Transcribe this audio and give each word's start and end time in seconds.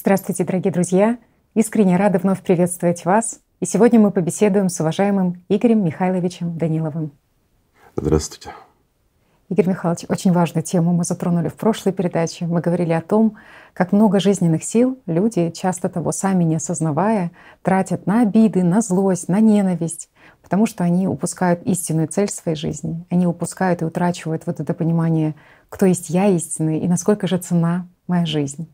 Здравствуйте, 0.00 0.44
дорогие 0.44 0.72
друзья! 0.72 1.18
Искренне 1.56 1.96
рада 1.96 2.20
вновь 2.20 2.40
приветствовать 2.40 3.04
вас. 3.04 3.40
И 3.58 3.66
сегодня 3.66 3.98
мы 3.98 4.12
побеседуем 4.12 4.68
с 4.68 4.78
уважаемым 4.78 5.42
Игорем 5.48 5.84
Михайловичем 5.84 6.56
Даниловым. 6.56 7.10
Здравствуйте. 7.96 8.50
Игорь 9.48 9.70
Михайлович, 9.70 10.04
очень 10.08 10.30
важную 10.30 10.62
тему 10.62 10.92
мы 10.92 11.02
затронули 11.02 11.48
в 11.48 11.54
прошлой 11.54 11.92
передаче. 11.92 12.46
Мы 12.46 12.60
говорили 12.60 12.92
о 12.92 13.00
том, 13.00 13.38
как 13.72 13.90
много 13.90 14.20
жизненных 14.20 14.62
сил 14.62 15.00
люди, 15.06 15.50
часто 15.50 15.88
того 15.88 16.12
сами 16.12 16.44
не 16.44 16.54
осознавая, 16.54 17.32
тратят 17.62 18.06
на 18.06 18.22
обиды, 18.22 18.62
на 18.62 18.82
злость, 18.82 19.26
на 19.28 19.40
ненависть, 19.40 20.10
потому 20.42 20.66
что 20.66 20.84
они 20.84 21.08
упускают 21.08 21.64
истинную 21.64 22.06
цель 22.06 22.28
своей 22.28 22.56
жизни. 22.56 23.04
Они 23.10 23.26
упускают 23.26 23.82
и 23.82 23.84
утрачивают 23.84 24.46
вот 24.46 24.60
это 24.60 24.74
понимание, 24.74 25.34
кто 25.68 25.86
есть 25.86 26.08
я 26.08 26.28
истинный 26.28 26.78
и 26.78 26.86
насколько 26.86 27.26
же 27.26 27.38
цена 27.38 27.88
моя 28.06 28.26
жизнь. 28.26 28.68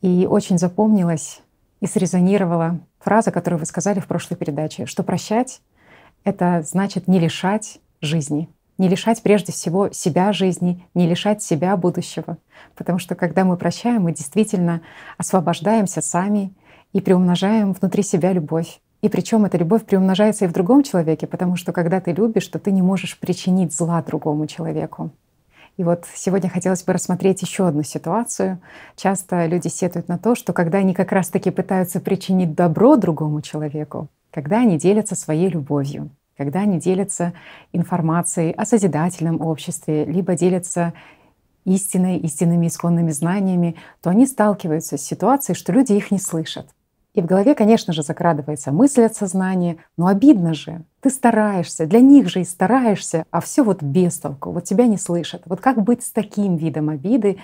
И 0.00 0.26
очень 0.26 0.58
запомнилась 0.58 1.40
и 1.80 1.86
срезонировала 1.86 2.80
фраза, 2.98 3.30
которую 3.30 3.60
вы 3.60 3.66
сказали 3.66 4.00
в 4.00 4.06
прошлой 4.06 4.36
передаче, 4.36 4.86
что 4.86 5.02
прощать— 5.02 5.60
это 6.24 6.62
значит 6.62 7.08
не 7.08 7.18
лишать 7.18 7.80
жизни— 8.00 8.48
не 8.78 8.88
лишать 8.88 9.22
прежде 9.22 9.52
всего 9.52 9.90
себя 9.90 10.32
жизни, 10.32 10.84
не 10.94 11.08
лишать 11.08 11.42
себя 11.42 11.76
будущего. 11.76 12.38
Потому 12.76 12.98
что 12.98 13.14
когда 13.14 13.44
мы 13.44 13.56
прощаем, 13.56 14.02
мы 14.02 14.12
действительно 14.12 14.80
освобождаемся 15.18 16.00
сами 16.00 16.52
и 16.92 17.00
приумножаем 17.00 17.72
внутри 17.72 18.02
себя 18.02 18.32
любовь. 18.32 18.80
И 19.02 19.08
причем 19.08 19.44
эта 19.44 19.58
любовь 19.58 19.84
приумножается 19.84 20.44
и 20.44 20.48
в 20.48 20.52
другом 20.52 20.82
человеке, 20.82 21.26
потому 21.26 21.56
что 21.56 21.72
когда 21.72 22.00
ты 22.00 22.12
любишь, 22.12 22.46
то 22.48 22.58
ты 22.58 22.70
не 22.70 22.82
можешь 22.82 23.18
причинить 23.18 23.74
зла 23.74 24.02
другому 24.02 24.46
человеку. 24.46 25.10
И 25.78 25.84
вот 25.84 26.04
сегодня 26.12 26.50
хотелось 26.50 26.82
бы 26.82 26.92
рассмотреть 26.92 27.40
еще 27.40 27.66
одну 27.66 27.84
ситуацию. 27.84 28.60
Часто 28.96 29.46
люди 29.46 29.68
сетуют 29.68 30.08
на 30.08 30.18
то, 30.18 30.34
что 30.34 30.52
когда 30.52 30.78
они 30.78 30.92
как 30.92 31.12
раз-таки 31.12 31.50
пытаются 31.50 32.00
причинить 32.00 32.54
добро 32.54 32.96
другому 32.96 33.40
человеку, 33.40 34.08
когда 34.30 34.58
они 34.58 34.76
делятся 34.76 35.14
своей 35.14 35.48
любовью 35.48 36.10
когда 36.38 36.60
они 36.60 36.78
делятся 36.78 37.32
информацией 37.72 38.52
о 38.52 38.64
созидательном 38.64 39.40
обществе, 39.40 40.04
либо 40.04 40.36
делятся 40.36 40.94
истиной, 41.64 42.16
истинными 42.18 42.68
исконными 42.68 43.10
знаниями, 43.10 43.74
то 44.00 44.10
они 44.10 44.24
сталкиваются 44.24 44.96
с 44.96 45.02
ситуацией, 45.02 45.56
что 45.56 45.72
люди 45.72 45.94
их 45.94 46.12
не 46.12 46.20
слышат. 46.20 46.68
И 47.18 47.20
в 47.20 47.26
голове, 47.26 47.56
конечно 47.56 47.92
же, 47.92 48.04
закрадывается 48.04 48.70
мысль 48.70 49.02
от 49.02 49.16
сознания, 49.16 49.78
но 49.96 50.06
обидно 50.06 50.54
же, 50.54 50.84
ты 51.00 51.10
стараешься, 51.10 51.84
для 51.84 51.98
них 51.98 52.28
же 52.28 52.42
и 52.42 52.44
стараешься, 52.44 53.24
а 53.32 53.40
все 53.40 53.64
вот 53.64 53.82
без 53.82 54.20
толку, 54.20 54.52
вот 54.52 54.62
тебя 54.62 54.86
не 54.86 54.98
слышат. 54.98 55.42
Вот 55.46 55.60
как 55.60 55.82
быть 55.82 56.04
с 56.04 56.12
таким 56.12 56.56
видом 56.56 56.90
обиды? 56.90 57.38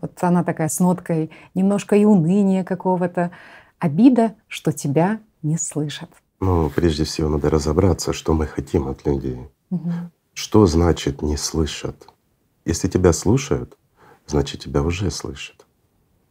Вот 0.00 0.18
она 0.22 0.42
такая 0.42 0.68
с 0.68 0.80
ноткой 0.80 1.30
немножко 1.54 1.94
и 1.94 2.04
уныния 2.04 2.64
какого-то. 2.64 3.30
Обида, 3.78 4.34
что 4.48 4.72
тебя 4.72 5.20
не 5.42 5.58
слышат. 5.58 6.10
Ну, 6.40 6.68
прежде 6.68 7.04
всего, 7.04 7.28
надо 7.28 7.50
разобраться, 7.50 8.12
что 8.12 8.34
мы 8.34 8.48
хотим 8.48 8.88
от 8.88 9.06
людей. 9.06 9.46
Угу. 9.70 9.92
Что 10.34 10.66
значит 10.66 11.22
не 11.22 11.36
слышат? 11.36 12.08
Если 12.64 12.88
тебя 12.88 13.12
слушают, 13.12 13.78
значит 14.26 14.62
тебя 14.62 14.82
уже 14.82 15.08
слышат. 15.12 15.66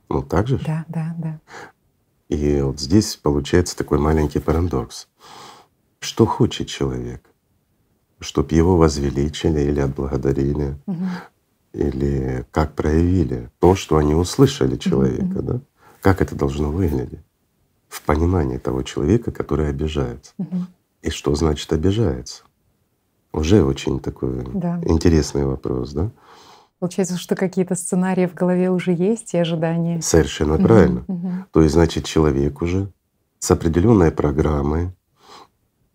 Ну 0.09 0.21
так 0.21 0.49
же? 0.49 0.59
Да, 0.65 0.83
да, 0.89 1.15
да. 1.17 1.39
И 2.29 2.61
вот 2.61 2.79
здесь 2.79 3.15
получается 3.15 3.75
такой 3.75 3.99
маленький 3.99 4.39
парадокс. 4.39 5.07
Что 5.99 6.25
хочет 6.25 6.67
человек? 6.67 7.23
Чтоб 8.19 8.51
его 8.51 8.77
возвеличили 8.77 9.61
или 9.61 9.79
отблагодарили, 9.79 10.77
угу. 10.85 11.05
или 11.73 12.45
как 12.51 12.75
проявили 12.75 13.49
то, 13.59 13.75
что 13.75 13.97
они 13.97 14.13
услышали 14.13 14.77
человека, 14.77 15.39
угу. 15.39 15.41
да? 15.41 15.61
Как 16.01 16.21
это 16.21 16.35
должно 16.35 16.69
выглядеть? 16.69 17.19
в 17.89 18.03
понимании 18.03 18.57
того 18.57 18.83
человека, 18.83 19.31
который 19.31 19.69
обижается. 19.69 20.31
Угу. 20.37 20.57
И 21.01 21.09
что 21.09 21.35
значит 21.35 21.73
обижается? 21.73 22.43
Уже 23.33 23.63
очень 23.63 23.99
такой 23.99 24.43
да. 24.53 24.81
интересный 24.85 25.45
вопрос, 25.45 25.91
да? 25.93 26.11
Получается, 26.79 27.17
что 27.17 27.35
какие-то 27.35 27.75
сценарии 27.75 28.25
в 28.25 28.33
голове 28.33 28.69
уже 28.69 28.93
есть 28.93 29.33
и 29.33 29.37
ожидания. 29.37 30.01
Совершенно 30.01 30.55
угу, 30.55 30.63
правильно. 30.63 31.03
Угу. 31.07 31.31
То 31.51 31.61
есть, 31.61 31.73
значит, 31.73 32.05
человек 32.05 32.61
уже 32.61 32.91
с 33.39 33.51
определенной 33.51 34.11
программой 34.11 34.91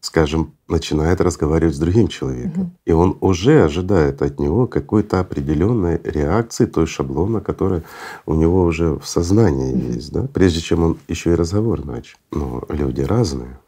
скажем, 0.04 0.54
начинает 0.68 1.22
разговаривать 1.22 1.76
с 1.76 1.78
другим 1.78 2.08
человеком. 2.08 2.62
Угу. 2.62 2.70
И 2.84 2.92
он 2.92 3.16
уже 3.20 3.64
ожидает 3.64 4.20
от 4.20 4.38
него 4.38 4.66
какой-то 4.66 5.18
определенной 5.18 5.98
реакции, 6.04 6.66
той 6.66 6.86
шаблона, 6.86 7.40
которая 7.40 7.84
у 8.26 8.34
него 8.34 8.64
уже 8.64 8.98
в 8.98 9.06
сознании 9.06 9.72
угу. 9.72 9.92
есть, 9.94 10.12
да, 10.12 10.28
прежде 10.32 10.60
чем 10.60 10.84
он 10.84 10.98
еще 11.08 11.32
и 11.32 11.34
разговор 11.34 11.84
начал. 11.86 12.18
Но 12.30 12.62
люди 12.68 13.00
разные. 13.00 13.58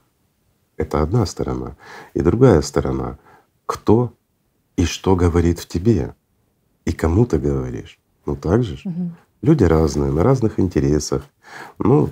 Это 0.76 1.02
одна 1.02 1.24
сторона. 1.24 1.76
И 2.12 2.20
другая 2.20 2.60
сторона— 2.60 3.18
кто 3.66 4.12
и 4.76 4.84
что 4.84 5.16
говорит 5.16 5.58
в 5.58 5.66
тебе, 5.66 6.14
и 6.86 6.92
кому 6.92 7.26
ты 7.26 7.38
говоришь. 7.38 7.98
Ну 8.24 8.36
так 8.36 8.62
же. 8.64 8.78
Угу. 8.84 9.10
Люди 9.42 9.64
разные, 9.64 10.10
на 10.10 10.22
разных 10.22 10.58
интересах. 10.58 11.22
Ну, 11.78 12.08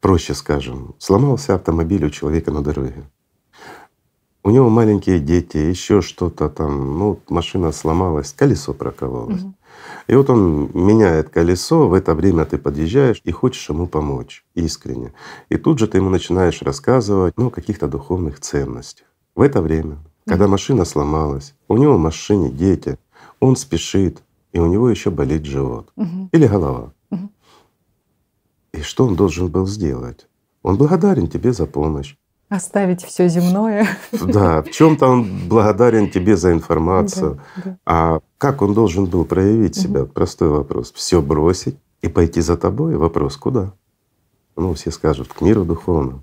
проще 0.00 0.34
скажем, 0.34 0.94
сломался 0.98 1.54
автомобиль 1.54 2.04
у 2.04 2.10
человека 2.10 2.50
на 2.50 2.62
дороге. 2.62 3.04
У 4.42 4.50
него 4.50 4.68
маленькие 4.68 5.20
дети, 5.20 5.56
еще 5.56 6.02
что-то 6.02 6.50
там, 6.50 6.98
ну, 6.98 7.20
машина 7.28 7.72
сломалась, 7.72 8.32
колесо 8.32 8.74
прокололось. 8.74 9.42
Угу. 9.42 9.54
И 10.08 10.14
вот 10.14 10.28
он 10.28 10.70
меняет 10.74 11.30
колесо, 11.30 11.88
в 11.88 11.94
это 11.94 12.14
время 12.14 12.44
ты 12.44 12.58
подъезжаешь 12.58 13.20
и 13.24 13.32
хочешь 13.32 13.68
ему 13.70 13.86
помочь 13.86 14.44
искренне. 14.54 15.14
И 15.48 15.56
тут 15.56 15.78
же 15.78 15.86
ты 15.86 15.98
ему 15.98 16.10
начинаешь 16.10 16.60
рассказывать 16.62 17.34
ну, 17.38 17.46
о 17.46 17.50
каких-то 17.50 17.88
духовных 17.88 18.40
ценностях. 18.40 19.06
В 19.34 19.40
это 19.40 19.62
время, 19.62 19.98
когда 20.26 20.48
машина 20.48 20.84
сломалась, 20.84 21.54
у 21.68 21.76
него 21.76 21.96
в 21.96 22.00
машине 22.00 22.50
дети, 22.50 22.98
он 23.40 23.56
спешит, 23.56 24.22
и 24.52 24.58
у 24.58 24.66
него 24.66 24.88
еще 24.88 25.10
болит 25.10 25.44
живот 25.44 25.90
угу. 25.96 26.28
или 26.32 26.46
голова. 26.46 26.92
Угу. 27.10 27.30
И 28.72 28.80
что 28.80 29.06
он 29.06 29.16
должен 29.16 29.48
был 29.48 29.66
сделать? 29.66 30.26
Он 30.62 30.76
благодарен 30.76 31.28
тебе 31.28 31.52
за 31.52 31.66
помощь. 31.66 32.16
Оставить 32.48 33.02
все 33.02 33.28
земное. 33.28 33.86
Да, 34.12 34.62
в 34.62 34.70
чем-то 34.70 35.06
он 35.06 35.48
благодарен 35.48 36.10
тебе 36.10 36.36
за 36.36 36.52
информацию. 36.52 37.40
Да, 37.56 37.62
да. 37.64 37.78
А 37.84 38.20
как 38.38 38.62
он 38.62 38.74
должен 38.74 39.06
был 39.06 39.24
проявить 39.24 39.76
себя? 39.76 40.02
Угу. 40.02 40.12
Простой 40.12 40.48
вопрос. 40.48 40.92
Все 40.92 41.20
бросить 41.20 41.76
и 42.00 42.08
пойти 42.08 42.40
за 42.40 42.56
тобой? 42.56 42.96
Вопрос 42.96 43.36
куда? 43.36 43.74
Ну, 44.56 44.72
все 44.74 44.90
скажут, 44.90 45.32
к 45.32 45.40
миру 45.40 45.64
духовному. 45.64 46.22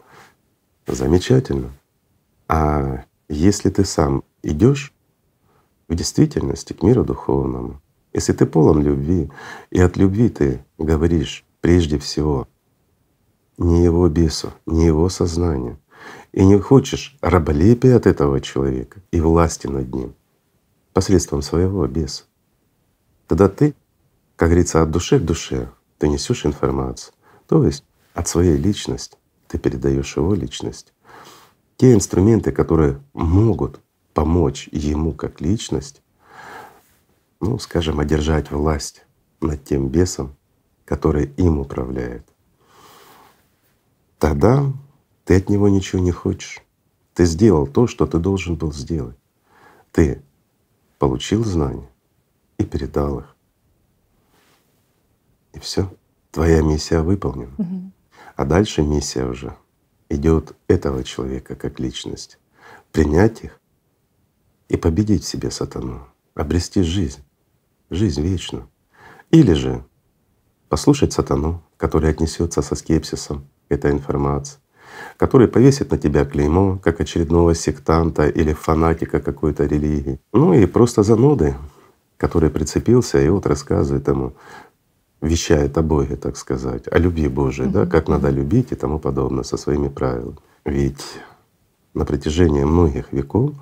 Замечательно. 0.87 1.69
А 2.47 3.03
если 3.31 3.69
ты 3.69 3.85
сам 3.85 4.23
идешь 4.43 4.93
в 5.87 5.95
действительности 5.95 6.73
к 6.73 6.83
миру 6.83 7.03
духовному, 7.03 7.81
если 8.13 8.33
ты 8.33 8.45
полон 8.45 8.81
любви, 8.81 9.31
и 9.69 9.79
от 9.79 9.95
любви 9.97 10.29
ты 10.29 10.65
говоришь 10.77 11.45
прежде 11.61 11.97
всего 11.97 12.47
не 13.57 13.83
его 13.83 14.09
бесу, 14.09 14.51
не 14.65 14.85
его 14.85 15.07
сознанию. 15.09 15.79
И 16.33 16.43
не 16.45 16.59
хочешь 16.59 17.17
раболепия 17.21 17.95
от 17.95 18.07
этого 18.07 18.41
человека 18.41 19.01
и 19.11 19.21
власти 19.21 19.67
над 19.67 19.93
ним 19.93 20.15
посредством 20.93 21.41
своего 21.41 21.85
беса. 21.87 22.23
Тогда 23.27 23.47
ты, 23.47 23.75
как 24.35 24.49
говорится, 24.49 24.81
от 24.81 24.91
души 24.91 25.19
к 25.19 25.23
душе 25.23 25.69
ты 25.99 26.09
несешь 26.09 26.45
информацию. 26.45 27.13
То 27.47 27.63
есть 27.65 27.85
от 28.13 28.27
своей 28.27 28.57
личности 28.57 29.17
ты 29.47 29.57
передаешь 29.57 30.17
его 30.17 30.33
личность. 30.33 30.93
Те 31.81 31.95
инструменты, 31.95 32.51
которые 32.51 33.01
могут 33.13 33.79
помочь 34.13 34.69
ему 34.71 35.13
как 35.13 35.41
личность, 35.41 36.03
ну, 37.39 37.57
скажем, 37.57 37.99
одержать 37.99 38.51
власть 38.51 39.03
над 39.39 39.63
тем 39.63 39.89
бесом, 39.89 40.35
который 40.85 41.33
им 41.37 41.57
управляет, 41.57 42.23
тогда 44.19 44.71
ты 45.25 45.37
от 45.37 45.49
него 45.49 45.69
ничего 45.69 46.03
не 46.03 46.11
хочешь. 46.11 46.59
Ты 47.15 47.25
сделал 47.25 47.65
то, 47.65 47.87
что 47.87 48.05
ты 48.05 48.19
должен 48.19 48.57
был 48.57 48.71
сделать. 48.71 49.17
Ты 49.91 50.21
получил 50.99 51.43
знания 51.43 51.89
и 52.59 52.63
передал 52.63 53.21
их. 53.21 53.35
И 55.53 55.59
все, 55.59 55.91
твоя 56.29 56.61
миссия 56.61 57.01
выполнена. 57.01 57.55
Угу. 57.57 57.91
А 58.35 58.45
дальше 58.45 58.83
миссия 58.83 59.25
уже 59.25 59.57
идет 60.11 60.53
этого 60.67 61.03
человека 61.03 61.55
как 61.55 61.79
личность. 61.79 62.37
Принять 62.91 63.43
их 63.43 63.59
и 64.69 64.77
победить 64.77 65.23
в 65.23 65.27
себе 65.27 65.51
сатану, 65.51 66.07
обрести 66.35 66.83
жизнь, 66.83 67.21
жизнь 67.89 68.21
вечную. 68.21 68.69
Или 69.31 69.53
же 69.53 69.83
послушать 70.69 71.13
сатану, 71.13 71.63
который 71.77 72.09
отнесется 72.09 72.61
со 72.61 72.75
скепсисом 72.75 73.47
к 73.67 73.71
этой 73.71 73.91
информации, 73.91 74.59
который 75.17 75.47
повесит 75.47 75.91
на 75.91 75.97
тебя 75.97 76.25
клеймо 76.25 76.79
как 76.83 76.99
очередного 76.99 77.55
сектанта 77.55 78.27
или 78.27 78.53
фанатика 78.53 79.21
какой-то 79.21 79.65
религии. 79.65 80.19
Ну 80.33 80.53
и 80.53 80.65
просто 80.65 81.03
зануды, 81.03 81.55
который 82.17 82.49
прицепился 82.49 83.19
и 83.21 83.29
вот 83.29 83.45
рассказывает 83.45 84.07
ему 84.07 84.33
вещает 85.21 85.77
о 85.77 85.83
Боге, 85.83 86.15
так 86.15 86.35
сказать, 86.35 86.83
о 86.91 86.97
любви 86.97 87.27
Божией, 87.27 87.69
да, 87.69 87.85
как 87.85 88.07
надо 88.07 88.29
любить 88.29 88.71
и 88.71 88.75
тому 88.75 88.99
подобное 88.99 89.43
со 89.43 89.55
своими 89.57 89.87
правилами. 89.87 90.37
Ведь 90.65 91.03
на 91.93 92.05
протяжении 92.05 92.63
многих 92.63 93.13
веков 93.13 93.53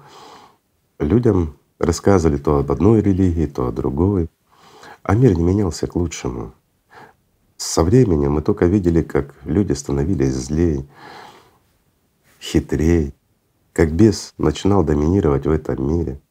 людям 1.00 1.58
рассказывали 1.78 2.38
то 2.38 2.60
об 2.60 2.72
одной 2.72 3.02
религии, 3.02 3.46
то 3.46 3.68
о 3.68 3.72
другой, 3.72 4.30
а 5.04 5.16
мир 5.16 5.36
не 5.38 5.44
менялся 5.44 5.88
к 5.88 5.96
лучшему. 5.96 6.54
Со 7.58 7.84
временем 7.84 8.34
мы 8.34 8.42
только 8.42 8.66
видели, 8.66 9.02
как 9.02 9.36
люди 9.44 9.74
становились 9.74 10.34
злее, 10.34 10.86
хитрее, 12.42 13.14
как 13.74 13.92
бес 13.92 14.34
начинал 14.38 14.84
доминировать 14.84 15.46
в 15.46 15.52
этом 15.52 15.86
мире. 15.86 16.22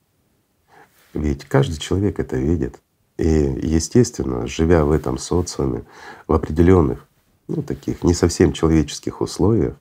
Ведь 1.13 1.45
каждый 1.45 1.79
человек 1.79 2.19
это 2.19 2.37
видит. 2.37 2.81
И, 3.19 3.27
естественно, 3.27 4.47
живя 4.47 4.85
в 4.85 4.93
этом 4.93 5.19
социуме, 5.19 5.85
в 6.29 6.33
определенных, 6.33 7.07
ну, 7.49 7.63
таких 7.63 8.05
не 8.05 8.15
совсем 8.15 8.53
человеческих 8.53 9.21
условиях, 9.21 9.77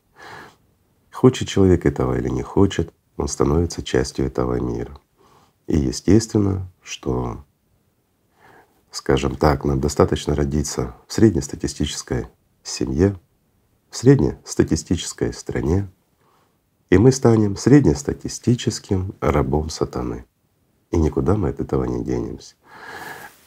хочет 1.12 1.48
человек 1.48 1.86
этого 1.86 2.18
или 2.18 2.30
не 2.30 2.42
хочет, 2.42 2.92
он 3.16 3.28
становится 3.28 3.84
частью 3.84 4.26
этого 4.26 4.60
мира. 4.60 4.98
И 5.68 5.78
естественно, 5.78 6.68
что, 6.82 7.44
скажем 8.92 9.36
так, 9.36 9.66
нам 9.66 9.80
достаточно 9.80 10.34
родиться 10.34 10.96
в 11.06 11.14
среднестатистической 11.14 12.28
семье, 12.64 13.20
в 13.92 13.98
среднестатистической 13.98 15.32
стране, 15.32 15.88
и 16.90 16.98
мы 16.98 17.12
станем 17.12 17.56
среднестатистическим 17.56 19.14
рабом 19.20 19.70
сатаны. 19.70 20.26
И 20.90 20.98
никуда 20.98 21.36
мы 21.36 21.50
от 21.50 21.60
этого 21.60 21.84
не 21.84 22.04
денемся. 22.04 22.56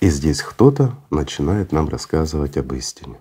И 0.01 0.09
здесь 0.09 0.41
кто-то 0.43 0.97
начинает 1.11 1.73
нам 1.73 1.89
рассказывать 1.89 2.57
об 2.57 2.73
истине. 2.73 3.21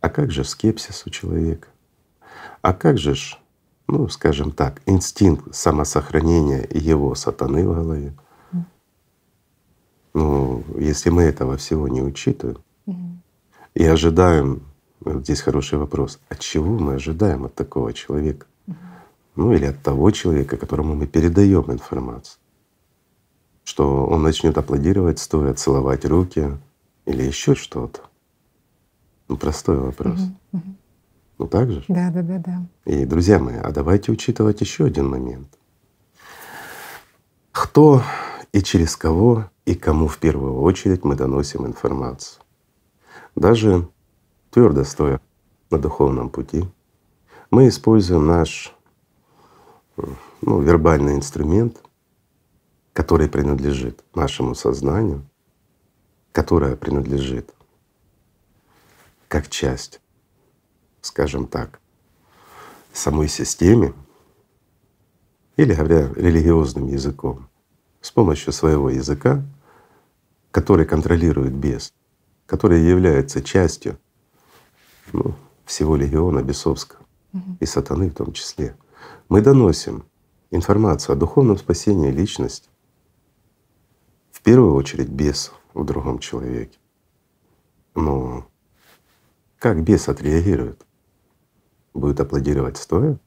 А 0.00 0.08
как 0.08 0.30
же 0.30 0.44
скепсис 0.44 1.04
у 1.04 1.10
человека? 1.10 1.66
А 2.62 2.72
как 2.72 2.96
же 2.96 3.16
ж, 3.16 3.36
ну, 3.88 4.08
скажем 4.08 4.52
так, 4.52 4.80
инстинкт 4.86 5.52
самосохранения 5.52 6.68
его 6.70 7.16
сатаны 7.16 7.68
в 7.68 7.74
голове? 7.74 8.14
Ну, 10.14 10.64
если 10.78 11.10
мы 11.10 11.24
этого 11.24 11.56
всего 11.56 11.88
не 11.88 12.02
учитываем 12.02 12.58
и 13.74 13.84
ожидаем, 13.84 14.62
здесь 15.04 15.40
хороший 15.40 15.78
вопрос, 15.78 16.20
от 16.28 16.38
чего 16.38 16.78
мы 16.78 16.94
ожидаем 16.94 17.46
от 17.46 17.54
такого 17.54 17.92
человека? 17.92 18.46
Ну 19.34 19.52
или 19.52 19.66
от 19.66 19.82
того 19.82 20.12
человека, 20.12 20.56
которому 20.56 20.94
мы 20.94 21.06
передаем 21.06 21.70
информацию 21.70 22.38
что 23.66 24.06
он 24.06 24.22
начнет 24.22 24.56
аплодировать, 24.56 25.18
стоя 25.18 25.52
целовать 25.52 26.04
руки 26.04 26.56
или 27.04 27.24
еще 27.24 27.56
что-то. 27.56 28.00
Ну, 29.26 29.36
простой 29.36 29.76
вопрос. 29.76 30.20
Угу, 30.20 30.36
угу. 30.52 30.74
Ну 31.38 31.46
так 31.48 31.72
же? 31.72 31.84
Да, 31.88 32.10
да, 32.10 32.22
да, 32.22 32.38
да. 32.38 32.66
И, 32.84 33.04
друзья 33.04 33.40
мои, 33.40 33.56
а 33.56 33.72
давайте 33.72 34.12
учитывать 34.12 34.60
еще 34.60 34.84
один 34.84 35.08
момент. 35.08 35.48
Кто 37.50 38.02
и 38.52 38.62
через 38.62 38.94
кого 38.94 39.50
и 39.64 39.74
кому 39.74 40.06
в 40.06 40.18
первую 40.18 40.60
очередь 40.60 41.02
мы 41.02 41.16
доносим 41.16 41.66
информацию. 41.66 42.40
Даже 43.34 43.88
твердо 44.50 44.84
стоя 44.84 45.20
на 45.72 45.78
духовном 45.78 46.30
пути, 46.30 46.64
мы 47.50 47.66
используем 47.66 48.28
наш 48.28 48.72
ну, 49.96 50.60
вербальный 50.60 51.16
инструмент 51.16 51.82
который 52.96 53.28
принадлежит 53.28 54.02
нашему 54.14 54.54
сознанию, 54.54 55.22
которое 56.32 56.76
принадлежит 56.76 57.54
как 59.28 59.50
часть, 59.50 60.00
скажем 61.02 61.46
так, 61.46 61.78
самой 62.94 63.28
системе, 63.28 63.92
или 65.58 65.74
говоря 65.74 66.10
религиозным 66.14 66.86
языком, 66.86 67.50
с 68.00 68.10
помощью 68.10 68.54
своего 68.54 68.88
языка, 68.88 69.44
который 70.50 70.86
контролирует 70.86 71.52
бес, 71.52 71.92
который 72.46 72.80
является 72.80 73.42
частью 73.42 73.98
ну, 75.12 75.34
всего 75.66 75.96
легиона 75.96 76.42
бесовского 76.42 77.00
угу. 77.34 77.58
и 77.60 77.66
сатаны 77.66 78.08
в 78.08 78.14
том 78.14 78.32
числе, 78.32 78.74
мы 79.28 79.42
доносим 79.42 80.06
информацию 80.50 81.12
о 81.12 81.16
духовном 81.16 81.58
спасении 81.58 82.10
личности, 82.10 82.70
первую 84.46 84.74
очередь 84.74 85.08
бес 85.08 85.50
в 85.74 85.84
другом 85.84 86.20
человеке. 86.20 86.78
Но 87.96 88.46
как 89.58 89.82
бес 89.82 90.08
отреагирует? 90.08 90.86
Будет 91.92 92.20
аплодировать 92.20 92.76
стоя? 92.76 93.18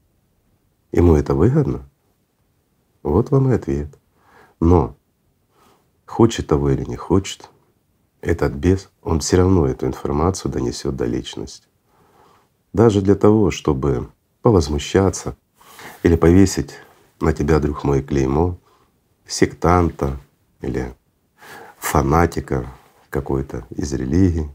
Ему 0.93 1.15
это 1.15 1.35
выгодно? 1.35 1.89
Вот 3.03 3.31
вам 3.31 3.51
и 3.51 3.53
ответ. 3.53 3.99
Но 4.61 4.95
хочет 6.05 6.47
того 6.47 6.69
или 6.69 6.85
не 6.85 6.95
хочет, 6.95 7.49
этот 8.21 8.53
бес, 8.53 8.89
он 9.01 9.19
все 9.19 9.35
равно 9.35 9.67
эту 9.67 9.87
информацию 9.87 10.49
донесет 10.49 10.95
до 10.95 11.03
личности. 11.03 11.67
Даже 12.71 13.01
для 13.01 13.15
того, 13.15 13.51
чтобы 13.51 14.07
повозмущаться 14.41 15.35
или 16.01 16.15
повесить 16.15 16.75
на 17.19 17.33
тебя, 17.33 17.59
друг 17.59 17.83
мой, 17.83 18.01
клеймо 18.03 18.57
сектанта 19.27 20.17
или 20.61 20.95
фанатика 21.79 22.71
какой-то 23.09 23.65
из 23.71 23.93
религии, 23.93 24.49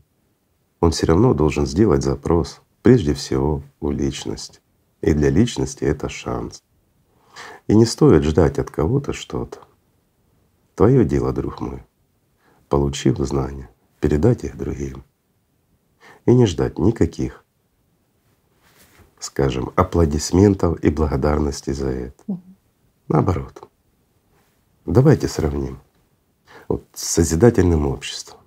он 0.81 0.93
все 0.93 1.07
равно 1.07 1.35
должен 1.35 1.67
сделать 1.67 2.03
запрос 2.03 2.61
прежде 2.83 3.15
всего 3.15 3.63
у 3.81 3.91
личности. 3.91 4.61
И 5.01 5.13
для 5.13 5.31
личности 5.31 5.85
это 5.85 6.09
шанс. 6.09 6.63
И 7.67 7.75
не 7.75 7.87
стоит 7.87 8.23
ждать 8.23 8.59
от 8.59 8.71
кого-то 8.71 9.13
что-то. 9.13 9.61
Твое 10.75 11.05
дело, 11.05 11.33
друг 11.33 11.61
мой, 11.61 11.83
получив 12.69 13.19
знания, 13.19 13.71
передать 14.01 14.45
их 14.45 14.57
другим. 14.57 15.05
И 16.27 16.35
не 16.35 16.47
ждать 16.47 16.79
никаких, 16.79 17.45
скажем, 19.19 19.73
аплодисментов 19.77 20.79
и 20.81 20.91
благодарности 20.91 21.71
за 21.71 21.89
это. 21.89 22.39
Наоборот. 23.09 23.69
Давайте 24.87 25.29
сравним 25.29 25.81
вот, 26.69 26.85
созидательным 26.95 27.87
обществом. 27.87 28.39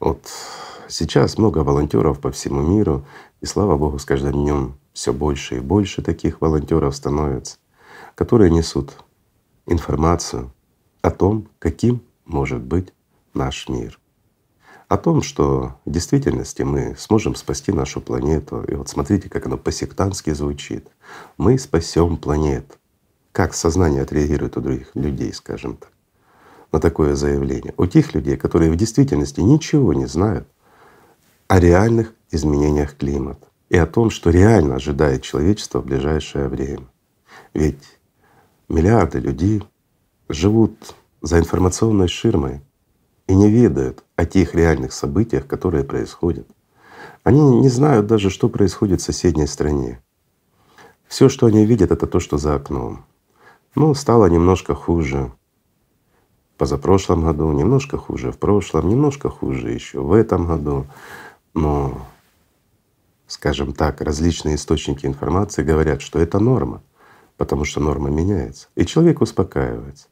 Вот 0.00 0.30
сейчас 0.88 1.38
много 1.38 1.58
волонтеров 1.58 2.20
по 2.20 2.30
всему 2.30 2.62
миру, 2.62 3.04
и 3.40 3.46
слава 3.46 3.76
Богу, 3.76 3.98
с 3.98 4.04
каждым 4.04 4.32
днем 4.32 4.78
все 4.92 5.12
больше 5.12 5.56
и 5.56 5.60
больше 5.60 6.02
таких 6.02 6.40
волонтеров 6.40 6.94
становится, 6.94 7.58
которые 8.14 8.50
несут 8.50 8.92
информацию 9.66 10.52
о 11.02 11.10
том, 11.10 11.48
каким 11.58 12.02
может 12.24 12.62
быть 12.62 12.92
наш 13.34 13.68
мир. 13.68 13.98
О 14.88 14.96
том, 14.96 15.20
что 15.20 15.74
в 15.84 15.90
действительности 15.90 16.62
мы 16.62 16.96
сможем 16.98 17.34
спасти 17.34 17.72
нашу 17.72 18.00
планету. 18.00 18.64
И 18.64 18.74
вот 18.74 18.88
смотрите, 18.88 19.28
как 19.28 19.44
оно 19.44 19.58
по-сектантски 19.58 20.32
звучит. 20.32 20.88
Мы 21.36 21.58
спасем 21.58 22.16
планету. 22.16 22.76
Как 23.32 23.52
сознание 23.52 24.02
отреагирует 24.02 24.56
у 24.56 24.62
других 24.62 24.90
людей, 24.94 25.34
скажем 25.34 25.76
так 25.76 25.92
на 26.72 26.80
такое 26.80 27.14
заявление 27.14 27.74
у 27.76 27.86
тех 27.86 28.14
людей, 28.14 28.36
которые 28.36 28.70
в 28.70 28.76
действительности 28.76 29.40
ничего 29.40 29.94
не 29.94 30.06
знают 30.06 30.46
о 31.46 31.60
реальных 31.60 32.12
изменениях 32.30 32.96
климата 32.96 33.46
и 33.70 33.76
о 33.76 33.86
том, 33.86 34.10
что 34.10 34.30
реально 34.30 34.76
ожидает 34.76 35.22
человечество 35.22 35.80
в 35.80 35.86
ближайшее 35.86 36.48
время. 36.48 36.86
Ведь 37.54 37.82
миллиарды 38.68 39.18
людей 39.18 39.62
живут 40.28 40.94
за 41.22 41.38
информационной 41.38 42.08
ширмой 42.08 42.60
и 43.26 43.34
не 43.34 43.50
ведают 43.50 44.04
о 44.16 44.26
тех 44.26 44.54
реальных 44.54 44.92
событиях, 44.92 45.46
которые 45.46 45.84
происходят. 45.84 46.46
Они 47.24 47.40
не 47.60 47.68
знают 47.68 48.06
даже, 48.06 48.30
что 48.30 48.48
происходит 48.48 49.00
в 49.00 49.04
соседней 49.04 49.46
стране. 49.46 50.00
Все, 51.06 51.28
что 51.28 51.46
они 51.46 51.64
видят, 51.64 51.90
это 51.90 52.06
то, 52.06 52.20
что 52.20 52.36
за 52.36 52.54
окном. 52.54 53.04
Ну, 53.74 53.94
стало 53.94 54.26
немножко 54.26 54.74
хуже 54.74 55.32
позапрошлом 56.58 57.24
году, 57.24 57.50
немножко 57.52 57.96
хуже 57.96 58.32
в 58.32 58.38
прошлом, 58.38 58.88
немножко 58.88 59.30
хуже 59.30 59.70
еще 59.70 60.00
в 60.00 60.12
этом 60.12 60.46
году. 60.46 60.86
Но, 61.54 62.02
скажем 63.26 63.72
так, 63.72 64.00
различные 64.02 64.56
источники 64.56 65.06
информации 65.06 65.62
говорят, 65.62 66.02
что 66.02 66.18
это 66.18 66.38
норма, 66.38 66.82
потому 67.36 67.64
что 67.64 67.80
норма 67.80 68.10
меняется. 68.10 68.68
И 68.74 68.84
человек 68.84 69.22
успокаивается. 69.22 70.08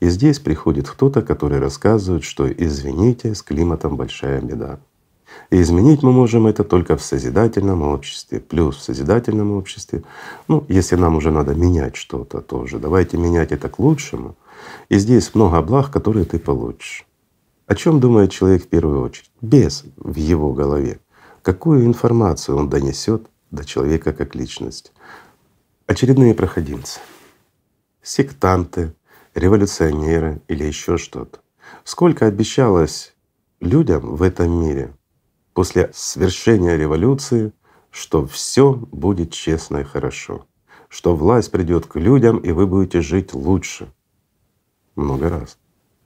И 0.00 0.08
здесь 0.08 0.40
приходит 0.40 0.88
кто-то, 0.88 1.22
который 1.22 1.60
рассказывает, 1.60 2.24
что 2.24 2.50
извините, 2.50 3.34
с 3.34 3.42
климатом 3.42 3.96
большая 3.96 4.40
беда. 4.40 4.80
И 5.50 5.60
изменить 5.60 6.02
мы 6.02 6.12
можем 6.12 6.46
это 6.46 6.64
только 6.64 6.96
в 6.96 7.02
созидательном 7.02 7.82
обществе. 7.82 8.40
Плюс 8.40 8.76
в 8.76 8.82
созидательном 8.82 9.52
обществе, 9.52 10.02
ну, 10.48 10.64
если 10.68 10.96
нам 10.96 11.16
уже 11.16 11.30
надо 11.30 11.54
менять 11.54 11.96
что-то 11.96 12.40
тоже, 12.40 12.78
давайте 12.78 13.16
менять 13.16 13.52
это 13.52 13.68
к 13.68 13.78
лучшему. 13.78 14.34
И 14.88 14.98
здесь 14.98 15.34
много 15.34 15.62
благ, 15.62 15.90
которые 15.90 16.24
ты 16.24 16.38
получишь. 16.38 17.06
О 17.66 17.74
чем 17.74 18.00
думает 18.00 18.30
человек 18.30 18.64
в 18.64 18.68
первую 18.68 19.02
очередь? 19.02 19.30
Без 19.40 19.84
в 19.96 20.16
его 20.16 20.52
голове. 20.52 21.00
Какую 21.42 21.86
информацию 21.86 22.56
он 22.56 22.68
донесет 22.68 23.26
до 23.50 23.64
человека 23.64 24.12
как 24.12 24.34
личности? 24.34 24.92
Очередные 25.86 26.34
проходимцы, 26.34 27.00
сектанты, 28.02 28.94
революционеры 29.34 30.42
или 30.48 30.64
еще 30.64 30.98
что-то. 30.98 31.40
Сколько 31.84 32.26
обещалось 32.26 33.14
людям 33.60 34.16
в 34.16 34.22
этом 34.22 34.50
мире 34.50 34.94
после 35.54 35.90
свершения 35.94 36.76
революции, 36.76 37.52
что 37.90 38.26
все 38.26 38.72
будет 38.72 39.32
честно 39.32 39.78
и 39.78 39.84
хорошо, 39.84 40.46
что 40.88 41.16
власть 41.16 41.50
придет 41.50 41.86
к 41.86 41.96
людям 41.96 42.38
и 42.38 42.52
вы 42.52 42.66
будете 42.66 43.00
жить 43.00 43.34
лучше. 43.34 43.92
Много 44.96 45.28
раз. 45.28 45.58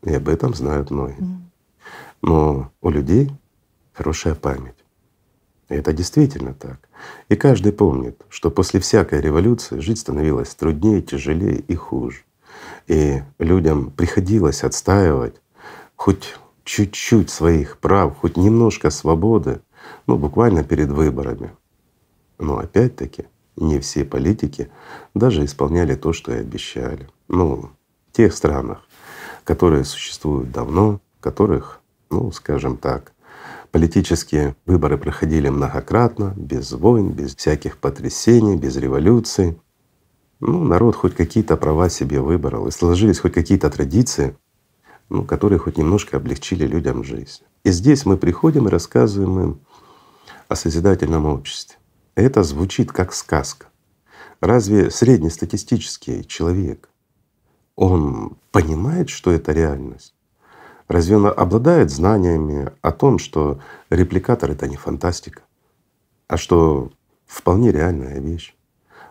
И 0.03 0.15
об 0.15 0.29
этом 0.29 0.55
знают 0.55 0.91
многие. 0.91 1.41
Но 2.23 2.71
у 2.81 2.91
людей 2.91 3.31
хорошая 3.93 4.35
память. 4.35 4.77
И 5.69 5.75
это 5.75 5.93
действительно 5.93 6.55
так. 6.55 6.89
И 7.29 7.37
каждый 7.37 7.73
помнит, 7.73 8.21
что 8.29 8.51
после 8.51 8.81
всякой 8.81 9.21
революции 9.21 9.81
жить 9.81 9.99
становилось 9.99 10.55
труднее, 10.55 11.03
тяжелее 11.03 11.59
и 11.59 11.75
хуже. 11.75 12.23
И 12.87 13.23
людям 13.39 13.91
приходилось 13.91 14.63
отстаивать 14.65 15.41
хоть 15.97 16.37
чуть-чуть 16.65 17.31
своих 17.31 17.79
прав, 17.79 18.17
хоть 18.19 18.37
немножко 18.37 18.91
свободы, 18.91 19.61
ну 20.07 20.19
буквально 20.19 20.63
перед 20.63 20.91
выборами. 20.91 21.51
Но 22.39 22.59
опять-таки 22.59 23.27
не 23.57 23.81
все 23.81 24.05
политики 24.05 24.71
даже 25.15 25.45
исполняли 25.45 25.95
то, 25.95 26.13
что 26.13 26.33
и 26.33 26.41
обещали. 26.41 27.09
Ну, 27.29 27.71
тех 28.17 28.33
странах, 28.33 28.81
которые 29.45 29.85
существуют 29.85 30.51
давно, 30.51 31.01
в 31.19 31.21
которых, 31.21 31.81
ну, 32.09 32.33
скажем 32.33 32.79
так, 32.79 33.13
политические 33.71 34.57
выборы 34.65 34.97
проходили 34.97 35.51
многократно, 35.51 36.33
без 36.35 36.73
войн, 36.73 37.11
без 37.11 37.37
всяких 37.37 37.77
потрясений, 37.77 38.57
без 38.57 38.77
революций. 38.77 39.61
Ну, 40.41 40.65
народ 40.65 40.97
хоть 40.97 41.15
какие-то 41.15 41.59
права 41.59 41.91
себе 41.91 42.21
выбрал, 42.21 42.67
и 42.67 42.71
сложились 42.71 43.19
хоть 43.19 43.35
какие-то 43.35 43.69
традиции, 43.69 44.35
ну, 45.11 45.23
которые 45.23 45.59
хоть 45.59 45.77
немножко 45.77 46.17
облегчили 46.17 46.67
людям 46.67 47.05
жизнь. 47.05 47.43
И 47.65 47.71
здесь 47.71 48.07
мы 48.07 48.17
приходим 48.17 48.67
и 48.67 48.71
рассказываем 48.71 49.41
им 49.41 49.61
о 50.49 50.57
созидательном 50.57 51.27
обществе. 51.27 51.77
Это 52.15 52.43
звучит 52.43 52.93
как 52.93 53.13
сказка. 53.13 53.67
Разве 54.41 54.91
среднестатистический 54.91 56.27
человек, 56.27 56.89
он 57.77 58.37
понимает, 58.51 59.11
что 59.11 59.31
это 59.31 59.53
реальность? 59.53 60.15
Разве 60.89 61.17
он 61.17 61.27
обладает 61.27 61.91
знаниями 61.91 62.73
о 62.81 62.93
том, 62.93 63.19
что 63.19 63.61
репликатор— 63.91 64.51
это 64.53 64.69
не 64.69 64.77
фантастика, 64.77 65.43
а 66.29 66.37
что 66.37 66.91
вполне 67.27 67.73
реальная 67.73 68.19
вещь? 68.21 68.55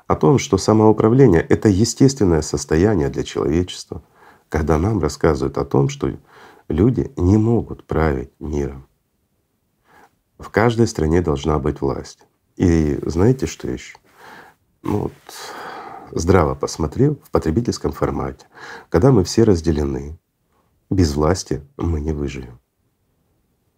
О 0.08 0.16
том, 0.16 0.40
что 0.40 0.58
самоуправление— 0.58 1.42
это 1.50 1.68
естественное 1.70 2.42
состояние 2.42 3.10
для 3.10 3.24
человечества, 3.24 4.04
когда 4.50 4.78
нам 4.78 5.00
рассказывают 5.00 5.58
о 5.58 5.66
том, 5.66 5.90
что 5.90 6.12
люди 6.68 7.12
не 7.18 7.38
могут 7.38 7.86
править 7.86 8.32
миром. 8.40 8.88
В 10.38 10.50
каждой 10.50 10.88
стране 10.88 11.22
должна 11.22 11.60
быть 11.60 11.82
власть. 11.82 12.20
И 12.56 13.00
знаете, 13.04 13.48
что 13.48 13.70
еще? 13.70 13.98
Ну, 14.84 15.00
вот, 15.00 15.12
здраво 16.12 16.56
посмотрел 16.56 17.20
в 17.24 17.32
потребительском 17.32 17.92
формате, 17.92 18.46
когда 18.90 19.12
мы 19.12 19.24
все 19.24 19.44
разделены, 19.44 20.18
без 20.90 21.16
власти 21.16 21.62
мы 21.78 22.00
не 22.00 22.14
выживем. 22.14 22.60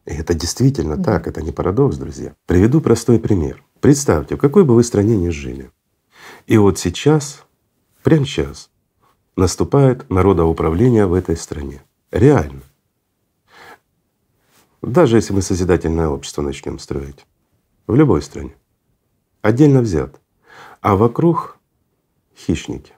И 0.06 0.14
это 0.14 0.34
действительно 0.34 0.96
да. 0.96 1.04
так, 1.04 1.28
это 1.28 1.42
не 1.42 1.52
парадокс, 1.52 1.98
друзья. 1.98 2.36
Приведу 2.46 2.82
простой 2.82 3.20
пример. 3.20 3.64
Представьте, 3.82 4.36
в 4.36 4.40
какой 4.40 4.64
бы 4.64 4.74
вы 4.74 4.84
стране 4.84 5.18
ни 5.18 5.30
жили. 5.30 5.72
И 6.46 6.58
вот 6.58 6.80
сейчас, 6.80 7.44
прямо 8.04 8.26
сейчас, 8.26 8.70
наступает 9.36 10.10
народоуправление 10.10 11.06
в 11.06 11.14
этой 11.14 11.36
стране. 11.36 11.82
Реально. 12.12 12.62
Даже 14.82 15.18
если 15.18 15.34
мы 15.34 15.42
созидательное 15.42 16.08
общество 16.08 16.42
начнем 16.42 16.80
строить. 16.80 17.26
В 17.86 17.96
любой 17.96 18.22
стране. 18.22 18.56
Отдельно 19.42 19.82
взят. 19.82 20.20
А 20.82 20.96
вокруг 20.96 21.57
хищники. 22.38 22.94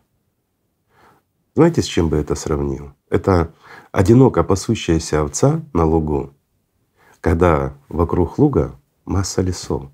Знаете, 1.56 1.82
с 1.82 1.86
чем 1.86 2.10
бы 2.10 2.18
это 2.18 2.36
сравнил? 2.36 2.92
Это 3.10 3.54
одиноко 3.92 4.44
пасущаяся 4.44 5.22
овца 5.22 5.62
на 5.74 5.86
лугу, 5.86 6.32
когда 7.22 7.74
вокруг 7.88 8.38
луга 8.38 8.80
масса 9.06 9.42
лесов. 9.42 9.90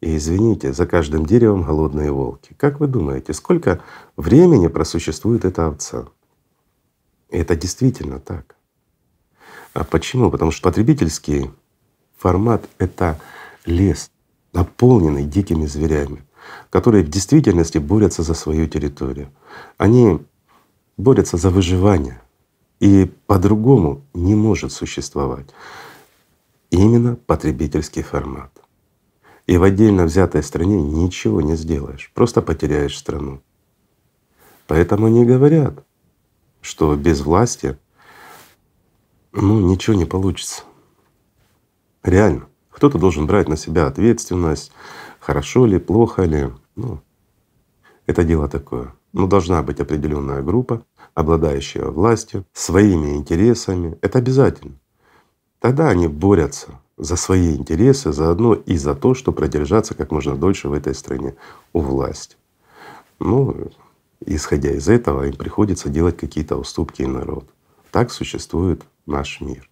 И 0.00 0.16
извините, 0.16 0.72
за 0.72 0.86
каждым 0.86 1.24
деревом 1.24 1.62
голодные 1.62 2.12
волки. 2.12 2.54
Как 2.58 2.80
вы 2.80 2.86
думаете, 2.86 3.32
сколько 3.32 3.82
времени 4.16 4.68
просуществует 4.68 5.44
эта 5.44 5.66
овца? 5.66 6.06
И 7.30 7.38
это 7.38 7.56
действительно 7.56 8.20
так. 8.20 8.56
А 9.72 9.84
почему? 9.84 10.30
Потому 10.30 10.50
что 10.50 10.62
потребительский 10.62 11.50
формат— 12.16 12.68
это 12.78 13.18
лес, 13.64 14.10
наполненный 14.52 15.24
дикими 15.24 15.66
зверями, 15.66 16.25
которые 16.70 17.04
в 17.04 17.08
действительности 17.08 17.78
борются 17.78 18.22
за 18.22 18.34
свою 18.34 18.66
территорию. 18.66 19.28
Они 19.78 20.20
борются 20.96 21.36
за 21.36 21.50
выживание. 21.50 22.20
И 22.80 23.10
по-другому 23.26 24.02
не 24.12 24.34
может 24.34 24.70
существовать 24.70 25.46
именно 26.70 27.16
потребительский 27.16 28.02
формат. 28.02 28.50
И 29.46 29.56
в 29.56 29.62
отдельно 29.62 30.04
взятой 30.04 30.42
стране 30.42 30.82
ничего 30.82 31.40
не 31.40 31.56
сделаешь, 31.56 32.10
просто 32.14 32.42
потеряешь 32.42 32.98
страну. 32.98 33.40
Поэтому 34.66 35.06
они 35.06 35.24
говорят, 35.24 35.84
что 36.60 36.96
без 36.96 37.20
власти 37.20 37.78
ну, 39.32 39.60
ничего 39.60 39.96
не 39.96 40.04
получится. 40.04 40.64
Реально. 42.02 42.48
Кто-то 42.70 42.98
должен 42.98 43.26
брать 43.26 43.48
на 43.48 43.56
себя 43.56 43.86
ответственность, 43.86 44.72
хорошо 45.26 45.66
ли, 45.66 45.78
плохо 45.78 46.22
ли. 46.22 46.50
Ну, 46.76 47.00
это 48.06 48.22
дело 48.22 48.48
такое. 48.48 48.94
Но 49.12 49.26
должна 49.26 49.62
быть 49.62 49.80
определенная 49.80 50.40
группа, 50.42 50.82
обладающая 51.14 51.86
властью, 51.86 52.44
своими 52.52 53.16
интересами. 53.16 53.98
Это 54.02 54.18
обязательно. 54.18 54.74
Тогда 55.58 55.88
они 55.88 56.06
борются 56.06 56.68
за 56.96 57.16
свои 57.16 57.56
интересы, 57.56 58.12
заодно 58.12 58.54
и 58.54 58.76
за 58.76 58.94
то, 58.94 59.14
чтобы 59.14 59.38
продержаться 59.38 59.94
как 59.94 60.12
можно 60.12 60.36
дольше 60.36 60.68
в 60.68 60.72
этой 60.72 60.94
стране 60.94 61.34
у 61.72 61.80
власти. 61.80 62.36
Ну, 63.18 63.72
исходя 64.26 64.70
из 64.70 64.88
этого, 64.88 65.26
им 65.26 65.34
приходится 65.34 65.88
делать 65.88 66.16
какие-то 66.16 66.56
уступки 66.56 67.02
и 67.02 67.06
народ. 67.06 67.48
Так 67.90 68.12
существует 68.12 68.82
наш 69.06 69.40
мир. 69.40 69.68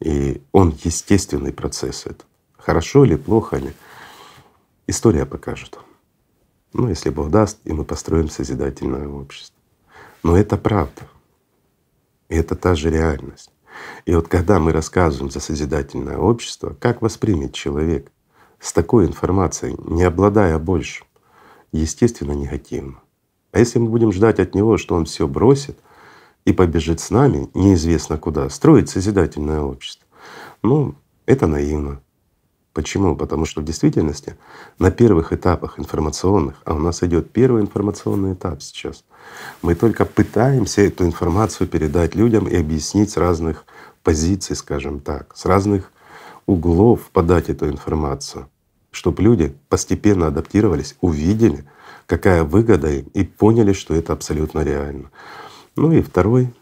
И 0.00 0.42
он 0.50 0.74
естественный 0.84 1.52
процесс 1.52 2.06
это. 2.06 2.24
Хорошо 2.56 3.04
ли, 3.04 3.16
плохо 3.16 3.58
ли, 3.58 3.72
история 4.88 5.24
покажет. 5.26 5.78
Ну, 6.72 6.88
если 6.88 7.10
Бог 7.10 7.30
даст, 7.30 7.60
и 7.64 7.72
мы 7.72 7.84
построим 7.84 8.28
созидательное 8.28 9.06
общество. 9.06 9.56
Но 10.24 10.36
это 10.36 10.56
правда. 10.56 11.02
И 12.28 12.34
это 12.34 12.56
та 12.56 12.74
же 12.74 12.90
реальность. 12.90 13.52
И 14.06 14.14
вот 14.14 14.26
когда 14.26 14.58
мы 14.58 14.72
рассказываем 14.72 15.30
за 15.30 15.38
созидательное 15.40 16.18
общество, 16.18 16.76
как 16.80 17.00
воспримет 17.00 17.54
человек 17.54 18.10
с 18.58 18.72
такой 18.72 19.06
информацией, 19.06 19.76
не 19.84 20.02
обладая 20.02 20.58
больше, 20.58 21.04
естественно, 21.70 22.32
негативно. 22.32 23.00
А 23.52 23.60
если 23.60 23.78
мы 23.78 23.88
будем 23.88 24.12
ждать 24.12 24.40
от 24.40 24.54
него, 24.54 24.76
что 24.76 24.94
он 24.94 25.04
все 25.04 25.26
бросит 25.28 25.78
и 26.44 26.52
побежит 26.52 27.00
с 27.00 27.10
нами, 27.10 27.48
неизвестно 27.54 28.18
куда, 28.18 28.50
строить 28.50 28.90
созидательное 28.90 29.60
общество, 29.60 30.06
ну, 30.62 30.96
это 31.24 31.46
наивно. 31.46 32.00
Почему? 32.78 33.16
Потому 33.16 33.44
что 33.44 33.60
в 33.60 33.64
действительности 33.64 34.36
на 34.78 34.92
первых 34.92 35.32
этапах 35.32 35.80
информационных, 35.80 36.62
а 36.64 36.74
у 36.74 36.78
нас 36.78 37.02
идет 37.02 37.32
первый 37.32 37.60
информационный 37.60 38.34
этап 38.34 38.62
сейчас, 38.62 39.02
мы 39.62 39.74
только 39.74 40.04
пытаемся 40.04 40.82
эту 40.82 41.04
информацию 41.04 41.66
передать 41.66 42.14
людям 42.14 42.46
и 42.46 42.54
объяснить 42.54 43.10
с 43.10 43.16
разных 43.16 43.64
позиций, 44.04 44.54
скажем 44.54 45.00
так, 45.00 45.36
с 45.36 45.44
разных 45.44 45.90
углов 46.46 47.10
подать 47.12 47.48
эту 47.48 47.68
информацию, 47.68 48.48
чтобы 48.92 49.24
люди 49.24 49.52
постепенно 49.68 50.28
адаптировались, 50.28 50.94
увидели, 51.00 51.64
какая 52.06 52.44
выгода 52.44 52.92
им, 52.92 53.06
и 53.12 53.24
поняли, 53.24 53.72
что 53.72 53.92
это 53.92 54.12
абсолютно 54.12 54.60
реально. 54.60 55.10
Ну 55.74 55.90
и 55.90 56.00
второй, 56.00 56.54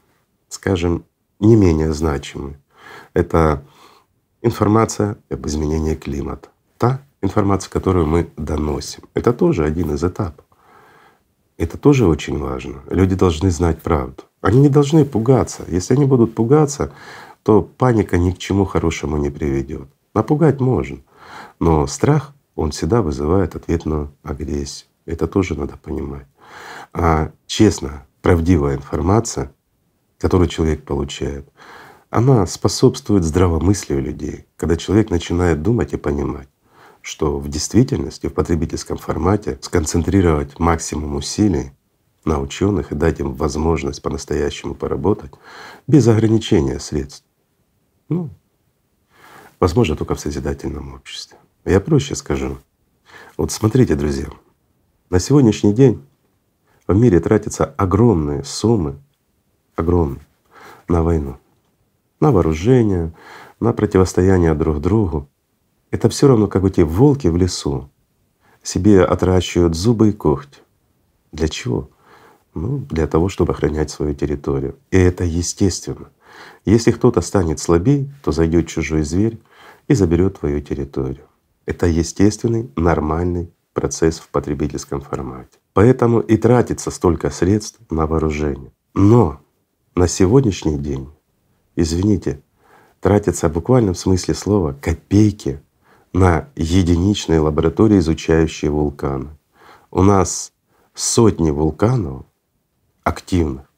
скажем, 0.48 1.04
не 1.40 1.56
менее 1.56 1.92
значимый— 1.92 2.56
это 3.12 3.62
информация 4.46 5.16
об 5.28 5.46
изменении 5.46 5.94
климата. 5.94 6.48
Та 6.78 7.00
информация, 7.20 7.70
которую 7.70 8.06
мы 8.06 8.28
доносим. 8.36 9.02
Это 9.14 9.32
тоже 9.32 9.64
один 9.64 9.92
из 9.94 10.04
этапов. 10.04 10.44
Это 11.58 11.78
тоже 11.78 12.06
очень 12.06 12.38
важно. 12.38 12.82
Люди 12.90 13.14
должны 13.14 13.50
знать 13.50 13.82
правду. 13.82 14.22
Они 14.40 14.60
не 14.60 14.68
должны 14.68 15.04
пугаться. 15.04 15.64
Если 15.68 15.94
они 15.94 16.04
будут 16.04 16.34
пугаться, 16.34 16.92
то 17.42 17.62
паника 17.62 18.18
ни 18.18 18.30
к 18.30 18.38
чему 18.38 18.64
хорошему 18.64 19.16
не 19.16 19.30
приведет. 19.30 19.88
Напугать 20.14 20.60
можно, 20.60 20.98
но 21.58 21.86
страх, 21.86 22.32
он 22.54 22.70
всегда 22.70 23.02
вызывает 23.02 23.56
ответную 23.56 24.12
агрессию. 24.22 24.88
Это 25.06 25.26
тоже 25.26 25.58
надо 25.58 25.76
понимать. 25.76 26.26
А 26.92 27.30
честно, 27.46 28.06
правдивая 28.22 28.76
информация, 28.76 29.52
которую 30.18 30.48
человек 30.48 30.84
получает, 30.84 31.48
она 32.10 32.46
способствует 32.46 33.24
здравомыслию 33.24 34.02
людей, 34.02 34.46
когда 34.56 34.76
человек 34.76 35.10
начинает 35.10 35.62
думать 35.62 35.92
и 35.92 35.96
понимать, 35.96 36.48
что 37.02 37.38
в 37.38 37.48
действительности 37.48 38.28
в 38.28 38.34
потребительском 38.34 38.96
формате 38.96 39.58
сконцентрировать 39.60 40.58
максимум 40.58 41.16
усилий 41.16 41.72
на 42.24 42.40
ученых 42.40 42.92
и 42.92 42.94
дать 42.94 43.20
им 43.20 43.34
возможность 43.34 44.02
по-настоящему 44.02 44.74
поработать 44.74 45.32
без 45.86 46.06
ограничения 46.08 46.80
средств. 46.80 47.24
Ну, 48.08 48.30
возможно, 49.60 49.96
только 49.96 50.14
в 50.14 50.20
созидательном 50.20 50.94
обществе. 50.94 51.38
Я 51.64 51.80
проще 51.80 52.14
скажу. 52.14 52.58
Вот 53.36 53.52
смотрите, 53.52 53.94
друзья, 53.94 54.28
на 55.10 55.18
сегодняшний 55.18 55.72
день 55.72 56.04
в 56.86 56.96
мире 56.96 57.20
тратятся 57.20 57.64
огромные 57.64 58.44
суммы, 58.44 58.96
огромные, 59.74 60.24
на 60.88 61.02
войну, 61.02 61.38
на 62.20 62.32
вооружение, 62.32 63.12
на 63.60 63.72
противостояние 63.72 64.54
друг 64.54 64.80
другу. 64.80 65.28
Это 65.90 66.08
все 66.08 66.28
равно 66.28 66.46
как 66.46 66.64
эти 66.64 66.80
волки 66.80 67.28
в 67.28 67.36
лесу 67.36 67.90
себе 68.62 69.04
отращивают 69.04 69.74
зубы 69.74 70.10
и 70.10 70.12
когти. 70.12 70.58
Для 71.32 71.48
чего? 71.48 71.90
Ну, 72.54 72.78
для 72.90 73.06
того, 73.06 73.28
чтобы 73.28 73.52
охранять 73.52 73.90
свою 73.90 74.14
территорию. 74.14 74.76
И 74.90 74.96
это 74.96 75.24
естественно. 75.24 76.08
Если 76.64 76.90
кто-то 76.90 77.20
станет 77.20 77.60
слабее, 77.60 78.12
то 78.24 78.32
зайдет 78.32 78.66
чужой 78.66 79.02
зверь 79.02 79.38
и 79.88 79.94
заберет 79.94 80.40
твою 80.40 80.60
территорию. 80.60 81.26
Это 81.66 81.86
естественный, 81.86 82.70
нормальный 82.76 83.52
процесс 83.72 84.18
в 84.18 84.28
потребительском 84.28 85.00
формате. 85.00 85.58
Поэтому 85.74 86.20
и 86.20 86.36
тратится 86.36 86.90
столько 86.90 87.30
средств 87.30 87.78
на 87.90 88.06
вооружение. 88.06 88.72
Но 88.94 89.40
на 89.94 90.08
сегодняшний 90.08 90.78
день, 90.78 91.08
извините, 91.76 92.40
тратятся 93.00 93.48
в 93.48 93.52
буквальном 93.52 93.94
смысле 93.94 94.34
слова 94.34 94.72
копейки 94.80 95.60
на 96.12 96.48
единичные 96.56 97.40
лаборатории, 97.40 97.98
изучающие 97.98 98.70
вулканы. 98.70 99.28
У 99.90 100.02
нас 100.02 100.52
сотни 100.94 101.50
вулканов 101.50 102.24
активных, 103.04 103.70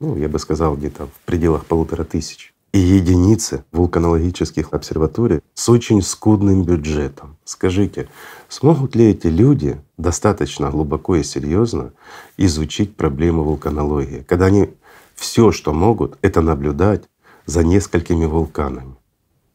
ну, 0.00 0.16
я 0.16 0.28
бы 0.28 0.38
сказал, 0.38 0.76
где-то 0.76 1.06
в 1.06 1.20
пределах 1.24 1.64
полутора 1.64 2.04
тысяч 2.04 2.52
и 2.72 2.78
единицы 2.78 3.64
вулканологических 3.72 4.72
обсерваторий 4.72 5.40
с 5.54 5.68
очень 5.68 6.02
скудным 6.02 6.64
бюджетом. 6.64 7.36
Скажите, 7.44 8.08
смогут 8.48 8.94
ли 8.94 9.10
эти 9.10 9.28
люди 9.28 9.80
достаточно 9.96 10.70
глубоко 10.70 11.16
и 11.16 11.22
серьезно 11.22 11.92
изучить 12.36 12.94
проблему 12.94 13.42
вулканологии, 13.42 14.24
когда 14.28 14.46
они 14.46 14.70
все, 15.18 15.50
что 15.50 15.72
могут, 15.72 16.16
это 16.22 16.40
наблюдать 16.40 17.08
за 17.44 17.64
несколькими 17.64 18.24
вулканами 18.24 18.94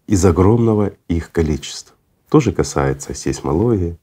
из 0.07 0.25
огромного 0.25 0.91
их 1.07 1.31
количества. 1.31 1.95
Тоже 2.29 2.51
касается 2.51 3.13
сейсмологии 3.13 3.97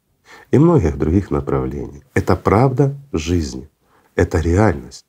и 0.50 0.58
многих 0.58 0.96
других 0.96 1.30
направлений. 1.30 2.02
Это 2.14 2.34
правда 2.34 2.94
жизни, 3.12 3.68
это 4.14 4.40
реальность. 4.40 5.04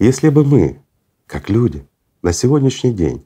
Если 0.00 0.28
бы 0.28 0.44
мы, 0.44 0.82
как 1.26 1.48
люди, 1.48 1.86
на 2.22 2.32
сегодняшний 2.32 2.92
день 2.92 3.24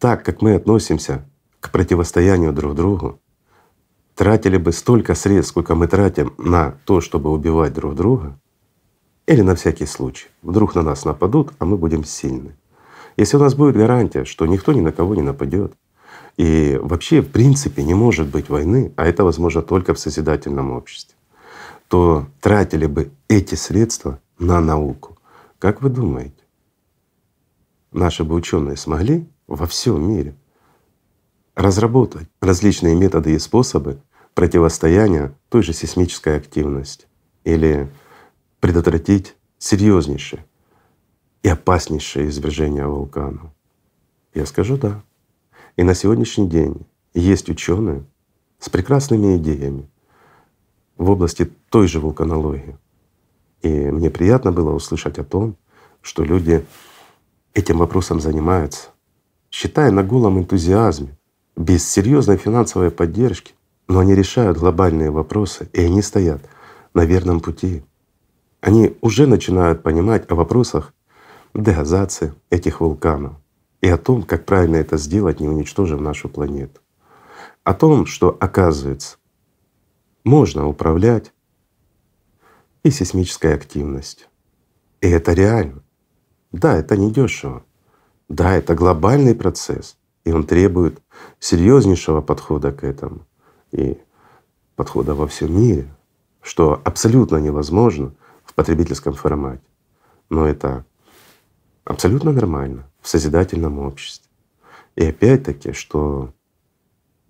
так, 0.00 0.24
как 0.24 0.42
мы 0.42 0.54
относимся 0.54 1.24
к 1.60 1.70
противостоянию 1.70 2.52
друг 2.52 2.74
другу, 2.74 3.20
тратили 4.16 4.56
бы 4.56 4.72
столько 4.72 5.14
средств, 5.14 5.50
сколько 5.50 5.76
мы 5.76 5.86
тратим 5.86 6.34
на 6.36 6.78
то, 6.84 7.00
чтобы 7.00 7.30
убивать 7.30 7.74
друг 7.74 7.94
друга, 7.94 8.40
или 9.28 9.42
на 9.42 9.54
всякий 9.54 9.84
случай, 9.84 10.28
вдруг 10.42 10.74
на 10.74 10.82
нас 10.82 11.04
нападут, 11.04 11.52
а 11.58 11.66
мы 11.66 11.76
будем 11.76 12.02
сильны. 12.02 12.56
Если 13.18 13.36
у 13.36 13.40
нас 13.40 13.54
будет 13.54 13.76
гарантия, 13.76 14.24
что 14.24 14.46
никто 14.46 14.72
ни 14.72 14.80
на 14.80 14.90
кого 14.90 15.14
не 15.14 15.22
нападет, 15.22 15.74
и 16.38 16.78
вообще 16.82 17.20
в 17.20 17.30
принципе 17.30 17.84
не 17.84 17.92
может 17.92 18.28
быть 18.28 18.48
войны, 18.48 18.90
а 18.96 19.04
это 19.04 19.24
возможно 19.24 19.60
только 19.60 19.92
в 19.92 19.98
созидательном 19.98 20.70
обществе, 20.70 21.14
то 21.88 22.26
тратили 22.40 22.86
бы 22.86 23.10
эти 23.28 23.54
средства 23.54 24.18
на 24.38 24.62
науку. 24.62 25.18
Как 25.58 25.82
вы 25.82 25.90
думаете, 25.90 26.42
наши 27.92 28.24
бы 28.24 28.34
ученые 28.34 28.78
смогли 28.78 29.28
во 29.46 29.66
всем 29.66 30.10
мире 30.10 30.34
разработать 31.54 32.28
различные 32.40 32.94
методы 32.94 33.34
и 33.34 33.38
способы 33.38 34.00
противостояния 34.32 35.34
той 35.50 35.62
же 35.62 35.74
сейсмической 35.74 36.38
активности? 36.38 37.06
Или 37.44 37.90
предотвратить 38.60 39.36
серьезнейшее 39.58 40.44
и 41.42 41.48
опаснейшее 41.48 42.28
извержение 42.28 42.86
вулкана? 42.86 43.52
Я 44.34 44.46
скажу 44.46 44.76
да. 44.76 45.02
И 45.76 45.82
на 45.82 45.94
сегодняшний 45.94 46.48
день 46.48 46.86
есть 47.14 47.48
ученые 47.48 48.04
с 48.58 48.68
прекрасными 48.68 49.36
идеями 49.36 49.88
в 50.96 51.10
области 51.10 51.50
той 51.70 51.86
же 51.86 52.00
вулканологии. 52.00 52.76
И 53.62 53.68
мне 53.68 54.10
приятно 54.10 54.52
было 54.52 54.72
услышать 54.72 55.18
о 55.18 55.24
том, 55.24 55.56
что 56.02 56.24
люди 56.24 56.64
этим 57.54 57.78
вопросом 57.78 58.20
занимаются, 58.20 58.90
считая 59.50 59.90
на 59.90 60.02
голом 60.02 60.38
энтузиазме, 60.38 61.16
без 61.56 61.88
серьезной 61.88 62.36
финансовой 62.36 62.92
поддержки, 62.92 63.52
но 63.88 63.98
они 63.98 64.14
решают 64.14 64.58
глобальные 64.58 65.10
вопросы, 65.10 65.68
и 65.72 65.80
они 65.80 66.02
стоят 66.02 66.40
на 66.94 67.04
верном 67.04 67.40
пути. 67.40 67.82
Они 68.60 68.96
уже 69.00 69.26
начинают 69.26 69.82
понимать 69.82 70.30
о 70.30 70.34
вопросах 70.34 70.92
дегазации 71.54 72.34
этих 72.50 72.80
вулканов 72.80 73.34
и 73.80 73.88
о 73.88 73.98
том, 73.98 74.22
как 74.22 74.44
правильно 74.44 74.76
это 74.76 74.96
сделать, 74.96 75.40
не 75.40 75.48
уничтожив 75.48 76.00
нашу 76.00 76.28
планету. 76.28 76.80
О 77.62 77.74
том, 77.74 78.06
что 78.06 78.36
оказывается, 78.40 79.18
можно 80.24 80.66
управлять 80.66 81.32
и 82.82 82.90
сейсмической 82.90 83.54
активностью. 83.54 84.26
И 85.00 85.08
это 85.08 85.32
реально. 85.32 85.82
Да, 86.50 86.76
это 86.76 86.96
не 86.96 87.12
дешево. 87.12 87.64
Да, 88.28 88.54
это 88.54 88.74
глобальный 88.74 89.34
процесс, 89.34 89.96
и 90.24 90.32
он 90.32 90.44
требует 90.44 91.00
серьезнейшего 91.38 92.20
подхода 92.20 92.72
к 92.72 92.84
этому 92.84 93.26
и 93.70 93.98
подхода 94.76 95.14
во 95.14 95.26
всем 95.26 95.58
мире, 95.58 95.88
что 96.42 96.80
абсолютно 96.84 97.36
невозможно 97.36 98.12
потребительском 98.58 99.12
формате. 99.12 99.62
Но 100.30 100.44
это 100.44 100.84
абсолютно 101.84 102.32
нормально 102.32 102.90
в 103.00 103.08
созидательном 103.08 103.78
обществе. 103.78 104.28
И 104.96 105.06
опять-таки, 105.06 105.72
что 105.72 106.32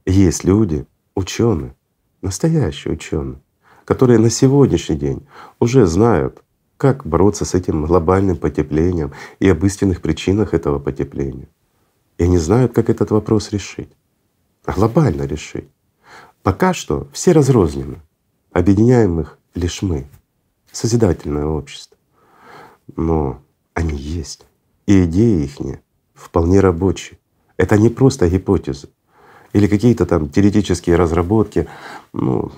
есть 0.07 0.45
люди, 0.45 0.87
ученые, 1.15 1.75
настоящие 2.23 2.95
ученые, 2.95 3.43
которые 3.85 4.19
на 4.19 4.31
сегодняшний 4.31 4.97
день 4.97 5.27
уже 5.61 5.85
знают, 5.85 6.43
как 6.79 7.05
бороться 7.05 7.45
с 7.45 7.53
этим 7.53 7.85
глобальным 7.85 8.39
потеплением 8.39 9.13
и 9.39 9.51
об 9.51 9.63
истинных 9.67 10.01
причинах 10.01 10.55
этого 10.55 10.79
потепления. 10.79 11.49
И 12.17 12.25
они 12.25 12.39
знают, 12.39 12.73
как 12.73 12.89
этот 12.89 13.11
вопрос 13.11 13.53
решить, 13.53 13.91
глобально 14.65 15.25
решить. 15.25 15.69
Пока 16.43 16.73
что 16.73 17.07
все 17.13 17.33
разрознены, 17.33 18.01
объединяем 18.51 19.21
их 19.21 19.39
лишь 19.55 19.83
мы, 19.83 20.07
созидательное 20.73 21.47
общество. 21.47 21.97
Но 22.97 23.41
они 23.75 23.97
есть, 23.97 24.47
и 24.87 25.05
идеи 25.05 25.45
их 25.45 25.81
вполне 26.15 26.61
рабочие. 26.61 27.19
Это 27.57 27.77
не 27.79 27.89
просто 27.89 28.29
гипотезы 28.29 28.89
или 29.53 29.67
какие-то 29.67 30.07
там 30.07 30.29
теоретические 30.29 30.97
разработки, 30.97 31.69
ну, 32.13 32.53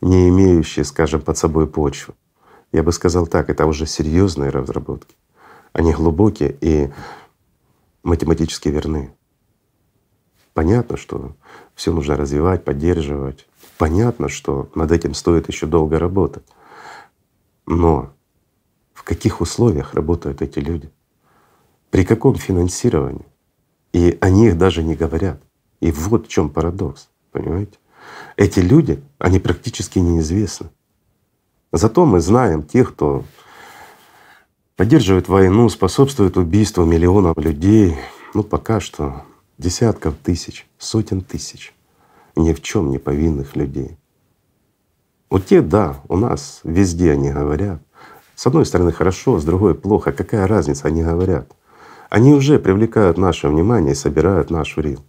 не 0.00 0.28
имеющие, 0.28 0.84
скажем, 0.84 1.20
под 1.20 1.38
собой 1.38 1.66
почву. 1.66 2.14
Я 2.72 2.82
бы 2.82 2.92
сказал 2.92 3.26
так, 3.26 3.50
это 3.50 3.66
уже 3.66 3.86
серьезные 3.86 4.50
разработки. 4.50 5.14
Они 5.72 5.92
глубокие 5.92 6.56
и 6.60 6.90
математически 8.02 8.68
верны. 8.68 9.12
Понятно, 10.54 10.96
что 10.96 11.34
все 11.74 11.92
нужно 11.92 12.16
развивать, 12.16 12.64
поддерживать. 12.64 13.46
Понятно, 13.78 14.28
что 14.28 14.68
над 14.74 14.92
этим 14.92 15.14
стоит 15.14 15.48
еще 15.48 15.66
долго 15.66 15.98
работать. 15.98 16.44
Но 17.72 18.12
в 18.92 19.02
каких 19.02 19.40
условиях 19.40 19.94
работают 19.94 20.42
эти 20.42 20.58
люди? 20.58 20.90
При 21.90 22.04
каком 22.04 22.34
финансировании? 22.34 23.24
И 23.92 24.18
о 24.20 24.28
них 24.28 24.58
даже 24.58 24.82
не 24.82 24.94
говорят. 24.94 25.42
И 25.80 25.90
вот 25.90 26.26
в 26.26 26.28
чем 26.28 26.50
парадокс, 26.50 27.08
понимаете? 27.30 27.78
Эти 28.36 28.60
люди, 28.60 29.02
они 29.18 29.38
практически 29.38 29.98
неизвестны. 29.98 30.68
Зато 31.72 32.04
мы 32.04 32.20
знаем 32.20 32.62
тех, 32.62 32.92
кто 32.92 33.24
поддерживает 34.76 35.28
войну, 35.28 35.68
способствует 35.70 36.36
убийству 36.36 36.84
миллионов 36.84 37.38
людей, 37.38 37.96
ну 38.34 38.42
пока 38.42 38.80
что 38.80 39.22
десятков 39.56 40.14
тысяч, 40.22 40.66
сотен 40.78 41.22
тысяч 41.22 41.74
ни 42.36 42.52
в 42.52 42.60
чем 42.60 42.90
не 42.90 42.98
повинных 42.98 43.56
людей. 43.56 43.96
Вот 45.32 45.46
те, 45.46 45.62
да, 45.62 45.98
у 46.08 46.18
нас 46.18 46.60
везде 46.62 47.12
они 47.12 47.30
говорят. 47.30 47.80
С 48.34 48.46
одной 48.46 48.66
стороны 48.66 48.92
хорошо, 48.92 49.38
с 49.38 49.44
другой 49.44 49.74
плохо. 49.74 50.12
Какая 50.12 50.46
разница, 50.46 50.88
они 50.88 51.02
говорят. 51.02 51.50
Они 52.10 52.34
уже 52.34 52.58
привлекают 52.58 53.16
наше 53.16 53.48
внимание 53.48 53.92
и 53.92 53.94
собирают 53.94 54.50
наш 54.50 54.76
рил. 54.76 55.02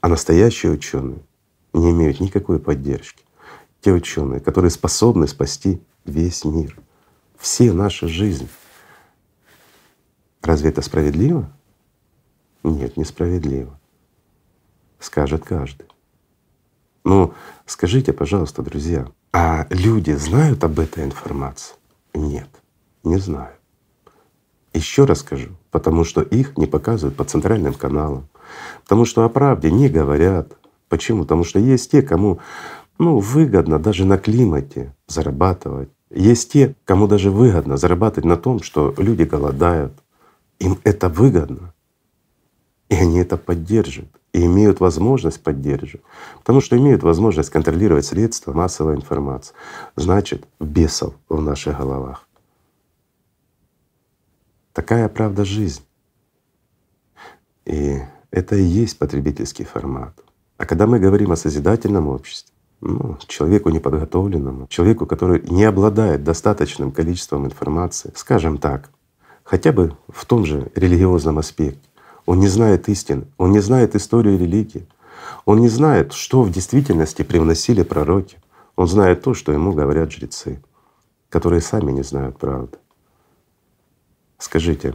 А 0.00 0.08
настоящие 0.08 0.72
ученые 0.72 1.18
не 1.74 1.90
имеют 1.90 2.20
никакой 2.20 2.58
поддержки. 2.60 3.22
Те 3.82 3.92
ученые, 3.92 4.40
которые 4.40 4.70
способны 4.70 5.28
спасти 5.28 5.82
весь 6.06 6.46
мир, 6.46 6.74
все 7.36 7.74
наша 7.74 8.08
жизнь. 8.08 8.48
Разве 10.40 10.70
это 10.70 10.80
справедливо? 10.80 11.52
Нет, 12.62 12.96
несправедливо. 12.96 13.78
Скажет 14.98 15.44
каждый. 15.44 15.89
Ну, 17.04 17.32
скажите, 17.66 18.12
пожалуйста, 18.12 18.62
друзья, 18.62 19.06
а 19.32 19.66
люди 19.70 20.12
знают 20.12 20.64
об 20.64 20.78
этой 20.78 21.04
информации? 21.04 21.74
Нет, 22.14 22.48
не 23.04 23.18
знают. 23.18 23.56
Еще 24.72 25.04
раз 25.04 25.20
скажу, 25.20 25.50
потому 25.70 26.04
что 26.04 26.20
их 26.20 26.56
не 26.56 26.66
показывают 26.66 27.16
по 27.16 27.24
центральным 27.24 27.74
каналам, 27.74 28.28
потому 28.82 29.04
что 29.04 29.24
о 29.24 29.28
правде 29.28 29.70
не 29.70 29.88
говорят. 29.88 30.56
Почему? 30.88 31.22
Потому 31.22 31.44
что 31.44 31.58
есть 31.58 31.90
те, 31.90 32.02
кому 32.02 32.40
ну, 32.98 33.18
выгодно 33.18 33.78
даже 33.78 34.04
на 34.04 34.18
климате 34.18 34.94
зарабатывать. 35.08 35.88
Есть 36.10 36.52
те, 36.52 36.74
кому 36.84 37.06
даже 37.06 37.30
выгодно 37.30 37.76
зарабатывать 37.76 38.26
на 38.26 38.36
том, 38.36 38.62
что 38.62 38.94
люди 38.98 39.22
голодают. 39.22 39.92
Им 40.58 40.78
это 40.84 41.08
выгодно. 41.08 41.72
И 42.88 42.94
они 42.96 43.20
это 43.20 43.36
поддерживают 43.36 44.19
и 44.32 44.44
имеют 44.44 44.80
возможность 44.80 45.42
поддерживать, 45.42 46.04
потому 46.38 46.60
что 46.60 46.76
имеют 46.76 47.02
возможность 47.02 47.50
контролировать 47.50 48.06
средства 48.06 48.52
массовой 48.52 48.94
информации. 48.94 49.54
Значит, 49.96 50.46
бесов 50.60 51.14
в 51.28 51.40
наших 51.40 51.78
головах. 51.78 52.26
Такая 54.72 55.08
правда 55.08 55.44
жизнь. 55.44 55.82
И 57.64 58.00
это 58.30 58.56
и 58.56 58.62
есть 58.62 58.98
потребительский 58.98 59.64
формат. 59.64 60.14
А 60.56 60.66
когда 60.66 60.86
мы 60.86 61.00
говорим 61.00 61.32
о 61.32 61.36
созидательном 61.36 62.08
обществе, 62.08 62.54
ну, 62.80 63.18
человеку 63.26 63.70
неподготовленному, 63.70 64.66
человеку, 64.68 65.06
который 65.06 65.42
не 65.42 65.64
обладает 65.64 66.24
достаточным 66.24 66.92
количеством 66.92 67.46
информации, 67.46 68.12
скажем 68.14 68.58
так, 68.58 68.90
хотя 69.42 69.72
бы 69.72 69.96
в 70.08 70.24
том 70.24 70.46
же 70.46 70.70
религиозном 70.74 71.38
аспекте, 71.38 71.89
он 72.26 72.40
не 72.40 72.48
знает 72.48 72.88
истины, 72.88 73.26
он 73.38 73.52
не 73.52 73.60
знает 73.60 73.94
историю 73.94 74.38
религии, 74.38 74.86
он 75.44 75.60
не 75.60 75.68
знает, 75.68 76.12
что 76.12 76.42
в 76.42 76.50
действительности 76.50 77.22
привносили 77.22 77.82
пророки. 77.82 78.38
Он 78.76 78.86
знает 78.86 79.22
то, 79.22 79.34
что 79.34 79.52
ему 79.52 79.72
говорят 79.72 80.12
жрецы, 80.12 80.62
которые 81.28 81.60
сами 81.60 81.92
не 81.92 82.02
знают 82.02 82.38
правды. 82.38 82.78
Скажите, 84.38 84.94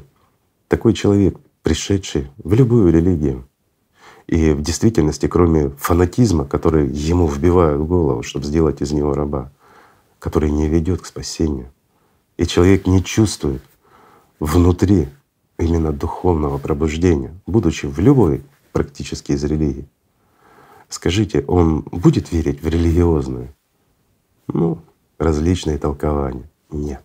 такой 0.68 0.94
человек, 0.94 1.38
пришедший 1.62 2.32
в 2.38 2.54
любую 2.54 2.92
религию, 2.92 3.48
и 4.28 4.52
в 4.52 4.62
действительности, 4.62 5.28
кроме 5.28 5.70
фанатизма, 5.70 6.46
который 6.46 6.88
ему 6.88 7.28
вбивают 7.28 7.80
в 7.80 7.86
голову, 7.86 8.24
чтобы 8.24 8.46
сделать 8.46 8.82
из 8.82 8.92
него 8.92 9.14
раба, 9.14 9.52
который 10.20 10.50
не 10.50 10.68
ведет 10.68 11.02
к 11.02 11.06
спасению, 11.06 11.72
и 12.38 12.48
человек 12.48 12.88
не 12.88 13.04
чувствует 13.04 13.62
внутри 14.40 15.10
именно 15.58 15.92
духовного 15.92 16.58
пробуждения, 16.58 17.34
будучи 17.46 17.86
в 17.86 18.00
любой 18.00 18.44
практически 18.72 19.32
из 19.32 19.44
религий. 19.44 19.88
Скажите, 20.90 21.44
он 21.48 21.82
будет 21.82 22.32
верить 22.32 22.62
в 22.62 22.68
религиозные, 22.68 23.54
ну, 24.48 24.80
различные 25.18 25.78
толкования? 25.78 26.50
Нет. 26.70 27.04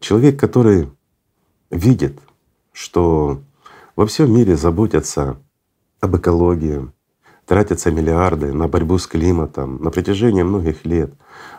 Человек, 0.00 0.38
который 0.38 0.88
видит, 1.70 2.18
что 2.72 3.40
во 3.96 4.06
всем 4.06 4.32
мире 4.34 4.56
заботятся 4.56 5.36
об 6.00 6.16
экологии, 6.16 6.90
тратятся 7.46 7.90
миллиарды 7.90 8.52
на 8.52 8.68
борьбу 8.68 8.98
с 8.98 9.06
климатом 9.06 9.82
на 9.82 9.90
протяжении 9.90 10.42
многих 10.42 10.84
лет, 10.84 11.12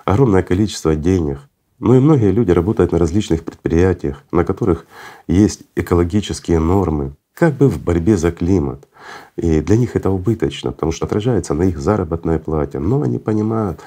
огромное 0.05 0.43
количество 0.43 0.95
денег, 0.95 1.39
ну 1.83 1.95
и 1.95 1.99
многие 1.99 2.31
люди 2.31 2.51
работают 2.51 2.93
на 2.93 2.97
различных 2.97 3.43
предприятиях, 3.43 4.23
на 4.31 4.45
которых 4.45 4.85
есть 5.27 5.63
экологические 5.75 6.59
нормы, 6.59 7.11
как 7.33 7.55
бы 7.55 7.67
в 7.67 7.77
борьбе 7.77 8.15
за 8.15 8.31
климат. 8.31 8.87
И 9.35 9.59
для 9.59 9.75
них 9.75 9.97
это 9.97 10.09
убыточно, 10.09 10.71
потому 10.71 10.93
что 10.93 11.05
отражается 11.05 11.53
на 11.53 11.63
их 11.63 11.77
заработной 11.77 12.39
плате. 12.39 12.79
Но 12.79 13.01
они 13.01 13.19
понимают, 13.19 13.81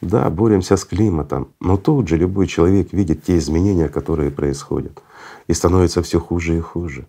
да, 0.00 0.28
боремся 0.28 0.76
с 0.76 0.84
климатом, 0.84 1.52
но 1.60 1.76
тут 1.76 2.08
же 2.08 2.16
любой 2.16 2.48
человек 2.48 2.92
видит 2.92 3.22
те 3.22 3.38
изменения, 3.38 3.88
которые 3.88 4.32
происходят. 4.32 5.00
И 5.46 5.52
становится 5.52 6.02
все 6.02 6.18
хуже 6.18 6.56
и 6.56 6.60
хуже, 6.60 7.06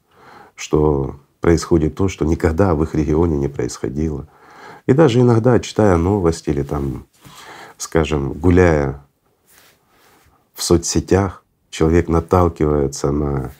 что 0.54 1.15
происходит 1.41 1.95
то, 1.95 2.10
что 2.10 2.26
никогда 2.26 2.76
в 2.76 2.84
их 2.84 2.93
регионе 2.93 3.38
не 3.38 3.47
происходило. 3.47 4.28
И 4.86 4.93
даже 4.93 5.19
иногда, 5.19 5.60
читая 5.60 5.97
новости 5.97 6.52
или 6.52 6.62
там, 6.62 7.08
скажем, 7.80 8.34
гуляя 8.34 9.02
в 10.58 10.63
соцсетях 10.63 11.43
человек 11.70 12.10
наталкивается 12.10 13.12
на 13.12 13.52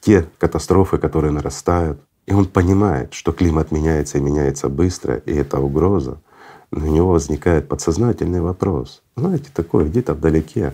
те 0.00 0.26
катастрофы, 0.38 0.96
которые 0.96 1.32
нарастают, 1.32 2.00
и 2.24 2.32
он 2.32 2.46
понимает, 2.46 3.12
что 3.12 3.32
климат 3.32 3.70
меняется 3.70 4.16
и 4.16 4.22
меняется 4.22 4.70
быстро, 4.70 5.16
и 5.16 5.34
это 5.34 5.60
угроза, 5.60 6.22
но 6.70 6.86
у 6.86 6.88
него 6.88 7.10
возникает 7.12 7.68
подсознательный 7.68 8.40
вопрос. 8.40 9.02
Знаете, 9.16 9.50
такое 9.52 9.84
где-то 9.84 10.14
вдалеке. 10.14 10.72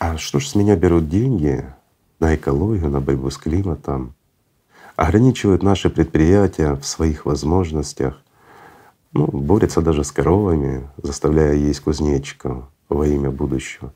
А 0.00 0.18
что 0.18 0.40
ж 0.40 0.48
с 0.48 0.54
меня 0.56 0.74
берут 0.74 1.08
деньги 1.08 1.64
на 2.18 2.34
экологию, 2.34 2.90
на 2.90 3.00
борьбу 3.00 3.30
с 3.30 3.38
климатом? 3.38 4.14
Ограничивают 4.96 5.62
наши 5.62 5.88
предприятия 5.88 6.74
в 6.74 6.84
своих 6.84 7.26
возможностях, 7.26 8.20
ну, 9.12 9.26
борются 9.26 9.82
даже 9.82 10.02
с 10.02 10.10
коровами, 10.10 10.88
заставляя 11.00 11.54
есть 11.54 11.80
кузнечиков 11.80 12.64
во 12.88 13.06
имя 13.06 13.30
будущего 13.30 13.92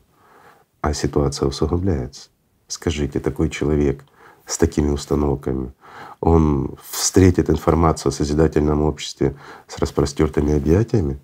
а 0.85 0.93
ситуация 0.93 1.47
усугубляется. 1.47 2.29
Скажите, 2.67 3.19
такой 3.19 3.49
человек 3.49 4.05
с 4.45 4.55
такими 4.55 4.91
установками, 4.91 5.73
он 6.19 6.77
встретит 6.91 7.49
информацию 7.49 8.11
о 8.11 8.13
созидательном 8.13 8.83
обществе 8.83 9.35
с 9.67 9.79
распростертыми 9.79 10.55
объятиями, 10.55 11.19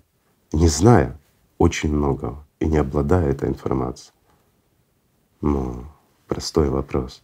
не 0.50 0.66
зная 0.66 1.16
очень 1.58 1.94
многого 1.94 2.44
и 2.58 2.66
не 2.66 2.78
обладая 2.78 3.30
этой 3.30 3.50
информацией? 3.50 4.12
Ну, 5.40 5.84
простой 6.26 6.68
вопрос. 6.68 7.22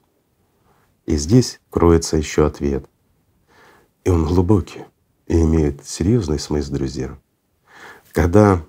И 1.07 1.17
здесь 1.17 1.61
кроется 1.71 2.17
еще 2.17 2.47
ответ. 2.47 2.89
И 4.05 4.11
он 4.11 4.25
глубокий 4.25 4.85
и 5.27 5.41
имеет 5.41 5.85
серьезный 5.85 6.39
смысл, 6.39 6.75
друзья. 6.75 7.19
Когда 8.13 8.63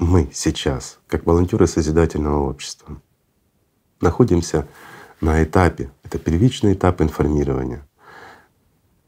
мы 0.00 0.28
сейчас, 0.32 0.98
как 1.06 1.24
волонтеры 1.24 1.68
созидательного 1.68 2.50
общества, 2.50 3.00
находимся 4.02 4.68
на 5.20 5.42
этапе, 5.42 5.90
это 6.02 6.18
первичный 6.18 6.74
этап 6.74 7.00
информирования. 7.00 7.86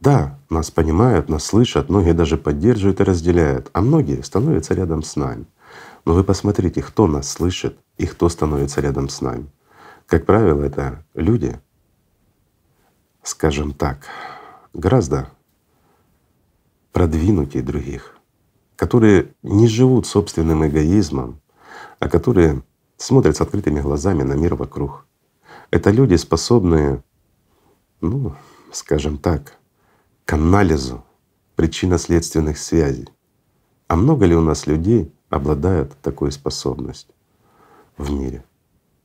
Да, 0.01 0.39
нас 0.51 0.71
понимают, 0.71 1.29
нас 1.29 1.45
слышат, 1.45 1.89
многие 1.89 2.13
даже 2.13 2.37
поддерживают 2.37 3.01
и 3.01 3.05
разделяют, 3.05 3.71
а 3.73 3.81
многие 3.81 4.23
становятся 4.23 4.75
рядом 4.75 5.03
с 5.03 5.17
нами. 5.17 5.47
Но 6.05 6.13
вы 6.15 6.25
посмотрите, 6.25 6.83
кто 6.83 7.07
нас 7.07 7.29
слышит 7.31 7.79
и 7.97 8.07
кто 8.07 8.29
становится 8.29 8.81
рядом 8.81 9.09
с 9.09 9.21
нами. 9.21 9.47
Как 10.07 10.27
правило, 10.27 10.63
это 10.63 11.05
люди, 11.15 11.59
скажем 13.23 13.73
так, 13.73 14.07
гораздо 14.75 15.31
продвинутее 16.93 17.65
других, 17.65 18.17
которые 18.77 19.35
не 19.43 19.67
живут 19.67 20.07
собственным 20.07 20.67
эгоизмом, 20.67 21.41
а 21.99 22.09
которые 22.09 22.63
смотрят 22.97 23.37
с 23.37 23.41
открытыми 23.41 23.81
глазами 23.81 24.23
на 24.23 24.35
мир 24.35 24.55
вокруг. 24.55 25.07
Это 25.71 25.91
люди, 25.91 26.15
способные, 26.17 27.03
ну, 28.01 28.35
скажем 28.73 29.19
так, 29.19 29.59
к 30.25 30.33
анализу 30.33 31.05
причинно-следственных 31.57 32.59
связей. 32.59 33.09
А 33.89 33.97
много 33.97 34.27
ли 34.27 34.35
у 34.35 34.41
нас 34.41 34.67
людей 34.67 35.13
обладают 35.29 35.93
такой 36.01 36.33
способностью 36.33 37.15
в 37.97 38.11
мире? 38.11 38.45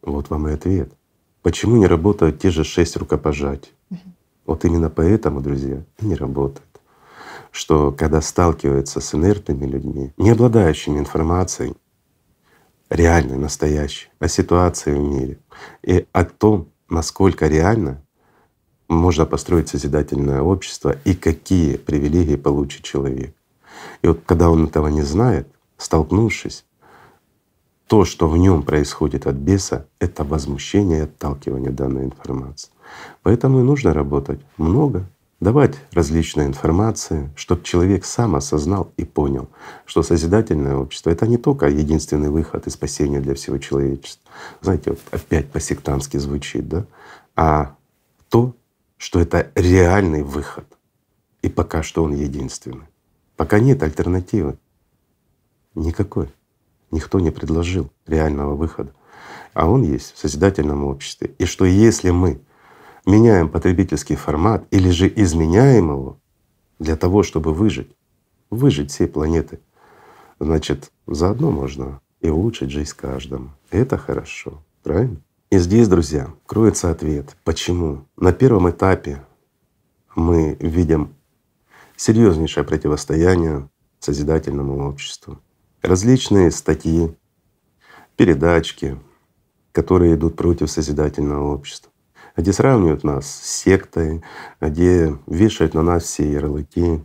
Вот 0.01 0.29
вам 0.29 0.47
и 0.47 0.53
ответ. 0.53 0.93
Почему 1.41 1.77
не 1.77 1.87
работают 1.87 2.39
те 2.39 2.49
же 2.51 2.63
шесть 2.63 2.97
рукопожатий? 2.97 3.71
Вот 4.45 4.65
именно 4.65 4.89
поэтому, 4.89 5.41
друзья, 5.41 5.83
и 5.99 6.05
не 6.05 6.15
работают. 6.15 6.65
Что 7.51 7.91
когда 7.91 8.21
сталкиваются 8.21 8.99
с 8.99 9.13
инертными 9.13 9.65
людьми, 9.65 10.13
не 10.17 10.31
обладающими 10.31 10.97
информацией, 10.97 11.75
реальной, 12.89 13.37
настоящей, 13.37 14.09
о 14.19 14.27
ситуации 14.27 14.93
в 14.93 14.99
мире 14.99 15.39
и 15.83 16.05
о 16.11 16.25
том, 16.25 16.69
насколько 16.89 17.47
реально 17.47 18.01
можно 18.87 19.25
построить 19.25 19.69
созидательное 19.69 20.41
общество 20.41 20.95
и 21.05 21.13
какие 21.13 21.77
привилегии 21.77 22.35
получит 22.35 22.83
человек. 22.83 23.35
И 24.01 24.07
вот 24.07 24.21
когда 24.25 24.49
он 24.49 24.65
этого 24.65 24.87
не 24.87 25.03
знает, 25.03 25.47
столкнувшись, 25.77 26.65
то, 27.87 28.05
что 28.05 28.27
в 28.27 28.37
нем 28.37 28.63
происходит 28.63 29.25
от 29.25 29.35
беса, 29.35 29.87
это 29.99 30.23
возмущение 30.23 30.99
и 30.99 31.03
отталкивание 31.03 31.71
данной 31.71 32.05
информации. 32.05 32.71
Поэтому 33.23 33.59
и 33.59 33.63
нужно 33.63 33.93
работать 33.93 34.41
много, 34.57 35.07
давать 35.39 35.75
различные 35.91 36.47
информации, 36.47 37.31
чтобы 37.35 37.63
человек 37.63 38.05
сам 38.05 38.35
осознал 38.35 38.91
и 38.97 39.05
понял, 39.05 39.49
что 39.85 40.03
созидательное 40.03 40.75
общество— 40.75 41.09
это 41.11 41.27
не 41.27 41.37
только 41.37 41.67
единственный 41.67 42.29
выход 42.29 42.67
и 42.67 42.69
спасение 42.69 43.21
для 43.21 43.35
всего 43.35 43.57
человечества. 43.57 44.29
Знаете, 44.61 44.91
вот 44.91 44.99
опять 45.11 45.49
по-сектантски 45.49 46.17
звучит, 46.17 46.67
да? 46.67 46.85
А 47.35 47.75
то, 48.29 48.53
что 48.97 49.19
это 49.19 49.51
реальный 49.55 50.23
выход. 50.23 50.65
И 51.41 51.49
пока 51.49 51.83
что 51.83 52.03
он 52.03 52.13
единственный. 52.13 52.85
Пока 53.37 53.59
нет 53.59 53.81
альтернативы. 53.81 54.57
Никакой. 55.73 56.29
Никто 56.91 57.21
не 57.21 57.31
предложил 57.31 57.89
реального 58.05 58.55
выхода. 58.55 58.91
А 59.53 59.69
он 59.69 59.83
есть 59.83 60.13
в 60.15 60.19
созидательном 60.19 60.83
обществе. 60.83 61.31
И 61.37 61.45
что 61.45 61.63
если 61.63 62.09
мы 62.09 62.41
меняем 63.05 63.49
потребительский 63.49 64.15
формат 64.15 64.65
или 64.71 64.89
же 64.89 65.11
изменяем 65.15 65.89
его 65.91 66.17
для 66.79 66.95
того, 66.95 67.23
чтобы 67.23 67.53
выжить, 67.53 67.91
выжить 68.49 68.91
всей 68.91 69.07
планеты, 69.07 69.59
значит, 70.39 70.91
заодно 71.07 71.51
можно 71.51 72.01
и 72.21 72.29
улучшить 72.29 72.71
жизнь 72.71 72.93
каждому. 72.95 73.51
Это 73.69 73.97
хорошо, 73.97 74.61
правильно? 74.83 75.17
И 75.51 75.57
здесь, 75.57 75.87
друзья, 75.87 76.31
кроется 76.45 76.91
ответ, 76.91 77.35
почему 77.43 78.05
на 78.15 78.31
первом 78.33 78.69
этапе 78.69 79.23
мы 80.15 80.55
видим 80.59 81.15
серьезнейшее 81.95 82.63
противостояние 82.63 83.67
созидательному 83.99 84.87
обществу. 84.87 85.39
Различные 85.81 86.51
статьи, 86.51 87.15
передачки, 88.15 88.97
которые 89.71 90.15
идут 90.15 90.35
против 90.35 90.69
созидательного 90.69 91.53
общества, 91.53 91.88
где 92.39 92.53
сравнивают 92.53 93.03
нас 93.03 93.27
с 93.27 93.57
сектой, 93.63 94.21
где 94.61 95.17
вешают 95.27 95.73
на 95.73 95.81
нас 95.81 96.03
все 96.03 96.31
ярлыки. 96.31 97.03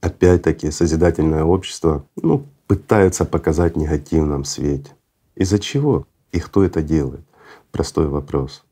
Опять-таки 0.00 0.70
созидательное 0.70 1.44
общество 1.44 2.06
ну, 2.16 2.44
пытаются 2.66 3.24
показать 3.24 3.74
в 3.74 3.78
негативном 3.78 4.44
свете. 4.44 4.92
Из-за 5.34 5.58
чего? 5.58 6.06
И 6.32 6.40
кто 6.40 6.64
это 6.64 6.82
делает? 6.82 7.24
Простой 7.70 8.08
вопрос. 8.08 8.64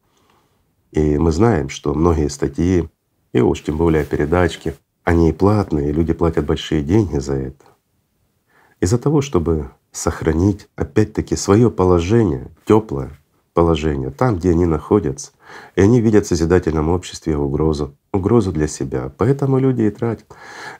И 0.92 1.18
мы 1.18 1.32
знаем, 1.32 1.68
что 1.68 1.94
многие 1.94 2.28
статьи, 2.28 2.88
и 3.32 3.40
уж 3.40 3.62
тем 3.62 3.76
более 3.76 4.04
передачки, 4.04 4.74
они 5.02 5.32
платные, 5.32 5.90
и 5.90 5.92
люди 5.92 6.12
платят 6.12 6.46
большие 6.46 6.82
деньги 6.82 7.18
за 7.18 7.34
это. 7.34 7.64
Из-за 8.80 8.98
того, 8.98 9.20
чтобы 9.20 9.70
сохранить 9.92 10.68
опять-таки 10.76 11.36
свое 11.36 11.70
положение, 11.70 12.50
теплое 12.64 13.12
положение, 13.54 14.10
там, 14.10 14.36
где 14.36 14.50
они 14.50 14.66
находятся. 14.66 15.30
И 15.76 15.80
они 15.80 16.00
видят 16.00 16.26
в 16.26 16.28
созидательном 16.28 16.88
обществе 16.90 17.36
угрозу, 17.36 17.94
угрозу 18.12 18.52
для 18.52 18.66
себя. 18.66 19.12
Поэтому 19.16 19.58
люди 19.58 19.82
и 19.82 19.90
тратят. 19.90 20.26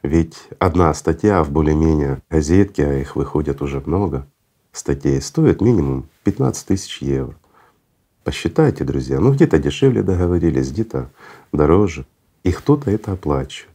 Ведь 0.03 0.37
одна 0.59 0.93
статья 0.93 1.43
в 1.43 1.51
более-менее 1.51 2.21
газетке, 2.29 2.85
а 2.85 2.95
их 2.95 3.17
выходит 3.17 3.63
уже 3.63 3.83
много, 3.87 4.27
статей, 4.73 5.21
стоит 5.23 5.61
минимум 5.61 6.09
15 6.25 6.67
тысяч 6.67 7.01
евро. 7.01 7.35
Посчитайте, 8.25 8.85
друзья, 8.85 9.21
ну 9.21 9.33
где-то 9.33 9.59
дешевле 9.59 10.03
договорились, 10.03 10.71
где-то 10.71 11.11
дороже. 11.53 12.05
И 12.43 12.53
кто-то 12.53 12.91
это 12.91 13.13
оплачивает. 13.13 13.75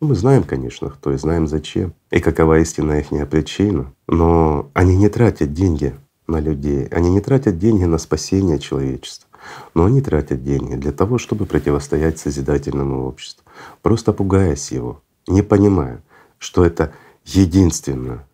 Ну, 0.00 0.08
мы 0.08 0.14
знаем, 0.16 0.42
конечно, 0.42 0.90
кто 0.90 1.12
и 1.12 1.16
знаем 1.16 1.46
зачем, 1.46 1.94
и 2.10 2.18
какова 2.18 2.58
истинная 2.58 3.00
их 3.02 3.28
причина. 3.28 3.92
Но 4.08 4.68
они 4.74 4.96
не 4.96 5.08
тратят 5.08 5.52
деньги 5.52 5.94
на 6.32 6.40
людей, 6.40 6.86
они 6.86 7.10
не 7.10 7.20
тратят 7.20 7.58
деньги 7.58 7.84
на 7.84 7.98
спасение 7.98 8.58
человечества, 8.58 9.28
но 9.74 9.84
они 9.84 10.00
тратят 10.00 10.42
деньги 10.42 10.74
для 10.74 10.92
того, 10.92 11.18
чтобы 11.18 11.46
противостоять 11.46 12.18
созидательному 12.18 13.06
обществу, 13.06 13.44
просто 13.82 14.12
пугаясь 14.12 14.72
его, 14.72 15.02
не 15.28 15.42
понимая, 15.42 16.02
что 16.38 16.64
это 16.64 16.92
единственная 17.24 18.26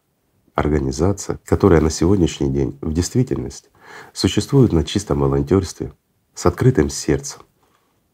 организация, 0.54 1.38
которая 1.44 1.80
на 1.80 1.90
сегодняшний 1.90 2.50
день 2.50 2.78
в 2.80 2.92
действительности 2.92 3.68
существует 4.12 4.72
на 4.72 4.84
чистом 4.84 5.20
волонтерстве 5.20 5.92
с 6.34 6.46
открытым 6.46 6.88
сердцем 6.88 7.42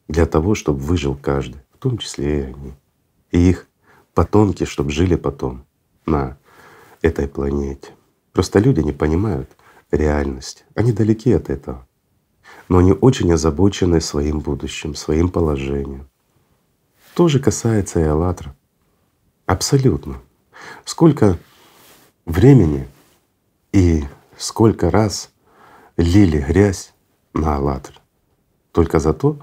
для 0.09 0.27
того, 0.27 0.55
чтобы 0.55 0.81
выжил 0.81 1.17
каждый, 1.17 1.61
в 1.73 1.79
том 1.79 1.99
числе 1.99 2.41
и 2.41 2.43
они, 2.43 2.73
и 3.31 3.51
их 3.51 3.67
потомки, 4.15 4.65
чтобы 4.65 4.91
жили 4.91 5.17
потом 5.17 5.65
на 6.07 6.37
этой 7.03 7.29
планете. 7.29 7.91
Просто 8.33 8.59
люди 8.59 8.81
не 8.81 8.93
понимают 8.93 9.49
реальность, 9.95 10.65
они 10.75 10.93
далеки 10.93 11.33
от 11.33 11.51
этого, 11.51 11.87
но 12.69 12.79
они 12.79 12.93
очень 12.93 13.33
озабочены 13.33 14.01
своим 14.01 14.41
будущим, 14.41 14.95
своим 14.95 15.29
положением. 15.31 16.09
То 17.15 17.29
же 17.29 17.41
касается 17.41 18.01
и 18.01 18.05
«АЛЛАТРА». 18.05 18.55
Абсолютно. 19.47 20.21
Сколько 20.85 21.39
времени 22.27 22.89
и 23.73 24.05
сколько 24.37 24.91
раз 24.91 25.31
лили 25.97 26.39
грязь 26.39 26.93
на 27.35 27.57
«АЛЛАТРА» 27.57 28.05
только 28.75 28.99
за 28.99 29.15
то, 29.15 29.39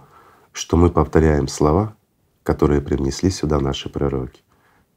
что 0.52 0.76
мы 0.76 0.90
повторяем 0.90 1.48
слова, 1.48 1.96
которые 2.44 2.82
привнесли 2.82 3.32
сюда 3.32 3.60
наши 3.60 3.90
пророки. 3.90 4.42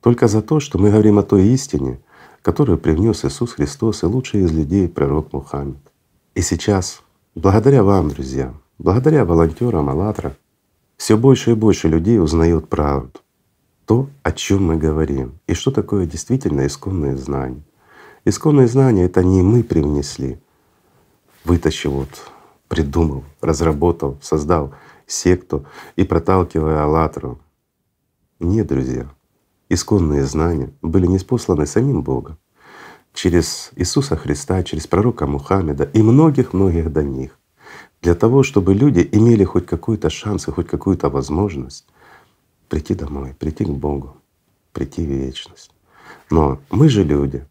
Только 0.01 0.27
за 0.27 0.43
то, 0.43 0.59
что 0.59 0.79
мы 0.79 0.91
говорим 0.91 1.19
о 1.19 1.23
той 1.23 1.47
истине, 1.47 2.01
которую 2.45 2.77
привнес 2.77 3.25
Иисус 3.25 3.55
Христос 3.55 4.03
и 4.03 4.07
лучший 4.07 4.43
из 4.43 4.53
людей 4.53 4.87
пророк 4.87 5.33
Мухаммед. 5.33 5.79
И 6.35 6.43
сейчас, 6.43 7.03
благодаря 7.35 7.83
вам, 7.83 8.11
друзья, 8.11 8.53
благодаря 8.79 9.25
волонтерам 9.25 9.89
«АЛЛАТРА», 9.89 10.37
все 10.99 11.17
больше 11.17 11.53
и 11.53 11.55
больше 11.55 11.89
людей 11.89 12.21
узнают 12.21 12.69
правду, 12.69 13.21
то, 13.87 14.11
о 14.23 14.31
чем 14.31 14.67
мы 14.67 14.77
говорим, 14.77 15.41
и 15.47 15.55
что 15.55 15.71
такое 15.71 16.05
действительно 16.05 16.67
исконные 16.67 17.17
знания. 17.17 17.63
Исконные 18.27 18.69
знания— 18.69 19.05
это 19.07 19.25
не 19.25 19.41
мы 19.41 19.63
привнесли, 19.63 20.39
вытащил, 21.47 21.93
вот, 21.93 22.31
придумал, 22.69 23.25
разработал, 23.41 24.19
создал 24.21 24.75
секту 25.07 25.65
и 25.97 26.05
проталкивая 26.05 26.83
«АЛЛАТРу». 26.83 27.39
Нет, 28.39 28.67
друзья, 28.67 29.09
исконные 29.69 30.25
знания 30.25 30.73
были 30.83 31.07
неспосланы 31.07 31.67
самим 31.67 32.03
Богом 32.03 32.39
через 33.13 33.71
Иисуса 33.77 34.17
Христа, 34.17 34.63
через 34.63 34.87
пророка 34.87 35.27
Мухаммеда 35.27 35.85
и 35.85 36.03
многих-многих 36.03 36.93
до 36.93 37.03
них, 37.03 37.39
для 38.03 38.15
того, 38.15 38.43
чтобы 38.43 38.75
люди 38.75 39.09
имели 39.13 39.45
хоть 39.45 39.67
какой-то 39.67 40.11
шанс 40.11 40.49
и 40.49 40.51
хоть 40.51 40.67
какую-то 40.67 41.09
возможность 41.09 41.87
прийти 42.69 42.95
домой, 42.95 43.35
прийти 43.39 43.65
к 43.65 43.71
Богу, 43.71 44.17
прийти 44.73 45.05
в 45.05 45.09
вечность. 45.09 45.71
Но 46.31 46.61
мы 46.71 46.89
же 46.89 47.05
люди, 47.05 47.47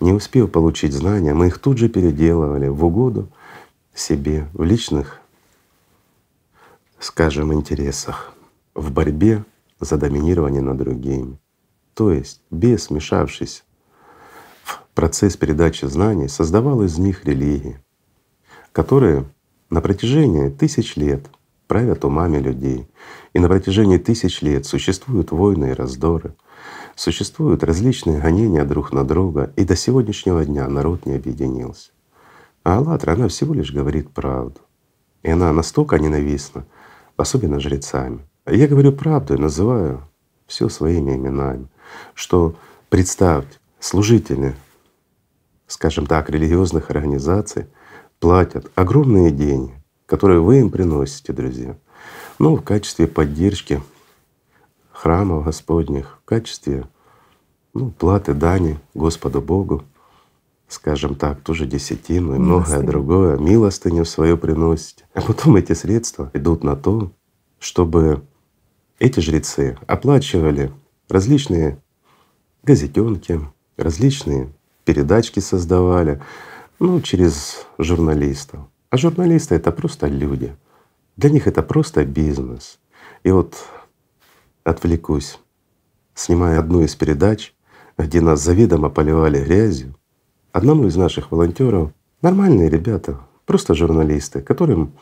не 0.00 0.12
успев 0.12 0.50
получить 0.50 0.92
знания, 0.92 1.32
мы 1.32 1.46
их 1.46 1.58
тут 1.58 1.78
же 1.78 1.88
переделывали 1.88 2.68
в 2.68 2.84
угоду 2.84 3.28
себе, 3.94 4.48
в 4.52 4.64
личных, 4.64 5.20
скажем, 6.98 7.52
интересах, 7.52 8.34
в 8.74 8.90
борьбе 8.90 9.44
за 9.80 9.96
доминирование 9.96 10.62
над 10.62 10.76
другими. 10.76 11.38
То 11.94 12.12
есть 12.12 12.42
без 12.50 12.84
смешавшись 12.84 13.64
в 14.62 14.80
процесс 14.94 15.36
передачи 15.36 15.86
знаний, 15.86 16.28
создавал 16.28 16.82
из 16.82 16.98
них 16.98 17.24
религии, 17.24 17.80
которые 18.72 19.24
на 19.70 19.80
протяжении 19.80 20.48
тысяч 20.48 20.96
лет 20.96 21.26
правят 21.66 22.04
умами 22.04 22.38
людей. 22.38 22.88
И 23.32 23.38
на 23.38 23.48
протяжении 23.48 23.98
тысяч 23.98 24.42
лет 24.42 24.66
существуют 24.66 25.30
войны 25.30 25.70
и 25.70 25.74
раздоры, 25.74 26.34
Существуют 26.96 27.64
различные 27.64 28.20
гонения 28.20 28.64
друг 28.64 28.92
на 28.92 29.04
друга, 29.04 29.52
и 29.56 29.64
до 29.64 29.76
сегодняшнего 29.76 30.44
дня 30.44 30.68
народ 30.68 31.06
не 31.06 31.14
объединился. 31.14 31.92
А 32.62 32.76
«АЛЛАТРА», 32.76 33.14
она 33.14 33.28
всего 33.28 33.54
лишь 33.54 33.72
говорит 33.72 34.10
правду. 34.10 34.60
И 35.22 35.30
она 35.30 35.52
настолько 35.52 35.98
ненавистна, 35.98 36.66
особенно 37.16 37.58
жрецами. 37.58 38.20
Я 38.46 38.68
говорю 38.68 38.92
правду 38.92 39.34
и 39.34 39.38
называю 39.38 40.02
все 40.46 40.68
своими 40.68 41.14
именами, 41.14 41.68
что 42.14 42.54
представьте, 42.88 43.58
служители, 43.78 44.56
скажем 45.66 46.06
так, 46.06 46.30
религиозных 46.30 46.90
организаций 46.90 47.66
платят 48.18 48.70
огромные 48.74 49.30
деньги, 49.30 49.74
которые 50.06 50.40
вы 50.40 50.60
им 50.60 50.70
приносите, 50.70 51.32
друзья, 51.32 51.76
ну, 52.38 52.56
в 52.56 52.62
качестве 52.62 53.06
поддержки 53.06 53.82
храмов 55.00 55.44
Господних 55.44 56.18
в 56.22 56.24
качестве 56.26 56.84
ну, 57.72 57.90
платы 57.90 58.34
дани 58.34 58.78
Господу 58.94 59.40
Богу, 59.40 59.84
скажем 60.68 61.14
так, 61.14 61.40
тоже 61.40 61.66
десятину 61.66 62.34
и 62.34 62.38
многое 62.38 62.82
другое, 62.82 63.38
милостыню 63.38 64.04
свою 64.04 64.36
приносите. 64.36 65.04
А 65.14 65.22
потом 65.22 65.56
эти 65.56 65.72
средства 65.72 66.30
идут 66.34 66.64
на 66.64 66.76
то, 66.76 67.12
чтобы 67.58 68.22
эти 69.00 69.18
жрецы 69.18 69.76
оплачивали 69.88 70.70
различные 71.08 71.78
газетенки, 72.62 73.40
различные 73.76 74.52
передачки 74.84 75.40
создавали, 75.40 76.22
ну, 76.78 77.00
через 77.00 77.66
журналистов. 77.78 78.60
А 78.90 78.96
журналисты— 78.96 79.54
это 79.56 79.72
просто 79.72 80.06
люди. 80.06 80.54
Для 81.16 81.30
них 81.30 81.46
это 81.46 81.62
просто 81.62 82.04
бизнес. 82.04 82.78
И 83.24 83.30
вот 83.30 83.56
отвлекусь, 84.64 85.38
снимая 86.14 86.58
одну 86.58 86.82
из 86.82 86.94
передач, 86.94 87.54
где 87.96 88.20
нас 88.20 88.42
заведомо 88.42 88.90
поливали 88.90 89.42
грязью, 89.42 89.96
одному 90.52 90.86
из 90.86 90.96
наших 90.96 91.32
волонтеров, 91.32 91.92
нормальные 92.20 92.68
ребята, 92.68 93.20
просто 93.46 93.74
журналисты, 93.74 94.42
которым, 94.42 94.92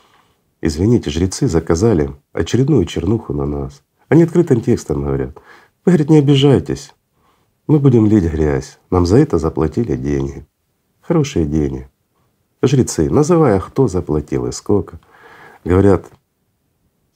извините, 0.61 1.11
жрецы 1.11 1.49
заказали 1.49 2.11
очередную 2.33 2.85
чернуху 2.85 3.33
на 3.33 3.47
нас. 3.47 3.83
Они 4.09 4.23
открытым 4.23 4.61
текстом 4.61 5.03
говорят, 5.03 5.37
вы, 5.85 5.92
говорит, 5.92 6.11
не 6.11 6.18
обижайтесь, 6.18 6.94
мы 7.66 7.79
будем 7.79 8.07
лить 8.07 8.25
грязь, 8.25 8.79
нам 8.90 9.07
за 9.07 9.18
это 9.18 9.38
заплатили 9.38 9.97
деньги. 9.97 10.47
Хорошие 11.01 11.47
деньги. 11.47 11.88
Жрецы, 12.62 13.11
называя, 13.11 13.61
кто 13.61 13.88
заплатил 13.88 14.47
и 14.47 14.53
сколько, 14.53 14.99
говорят, 15.64 16.07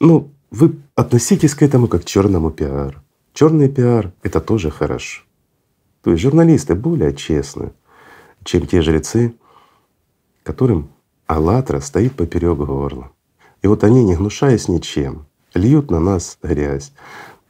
ну, 0.00 0.30
вы 0.50 0.76
относитесь 0.94 1.54
к 1.54 1.62
этому 1.62 1.88
как 1.88 2.02
к 2.02 2.04
черному 2.04 2.50
пиару. 2.50 3.00
Черный 3.32 3.68
пиар— 3.68 4.12
это 4.22 4.40
тоже 4.40 4.70
хорошо. 4.70 5.22
То 6.02 6.10
есть 6.10 6.22
журналисты 6.22 6.74
более 6.74 7.14
честны, 7.14 7.72
чем 8.44 8.66
те 8.66 8.82
жрецы, 8.82 9.34
которым 10.42 10.90
«АЛЛАТРА» 11.26 11.80
стоит 11.80 12.12
поперек 12.14 12.58
горла. 12.58 13.10
И 13.62 13.66
вот 13.66 13.84
они, 13.84 14.04
не 14.04 14.16
гнушаясь 14.16 14.68
ничем, 14.68 15.26
льют 15.54 15.90
на 15.90 16.00
нас 16.00 16.38
грязь. 16.42 16.92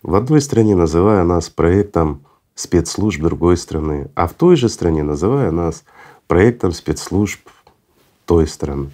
В 0.02 0.14
одной 0.14 0.40
стране 0.40 0.74
называя 0.74 1.24
нас 1.24 1.48
проектом 1.48 2.22
спецслужб 2.54 3.20
другой 3.20 3.56
страны, 3.56 4.10
а 4.14 4.26
в 4.26 4.34
той 4.34 4.56
же 4.56 4.68
стране 4.68 5.02
называя 5.02 5.50
нас 5.50 5.84
проектом 6.26 6.72
спецслужб 6.72 7.40
той 8.26 8.46
страны. 8.46 8.90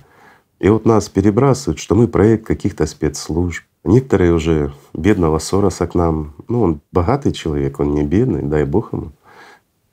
И 0.58 0.68
вот 0.68 0.84
нас 0.84 1.08
перебрасывают, 1.08 1.78
что 1.78 1.94
мы 1.94 2.08
проект 2.08 2.46
каких-то 2.46 2.86
спецслужб. 2.86 3.64
Некоторые 3.84 4.34
уже 4.34 4.72
бедного 4.92 5.38
Сороса 5.38 5.86
к 5.86 5.94
нам, 5.94 6.34
ну 6.48 6.62
он 6.62 6.80
богатый 6.92 7.32
человек, 7.32 7.78
он 7.80 7.94
не 7.94 8.02
бедный, 8.02 8.42
дай 8.42 8.64
Бог 8.64 8.92
ему. 8.92 9.12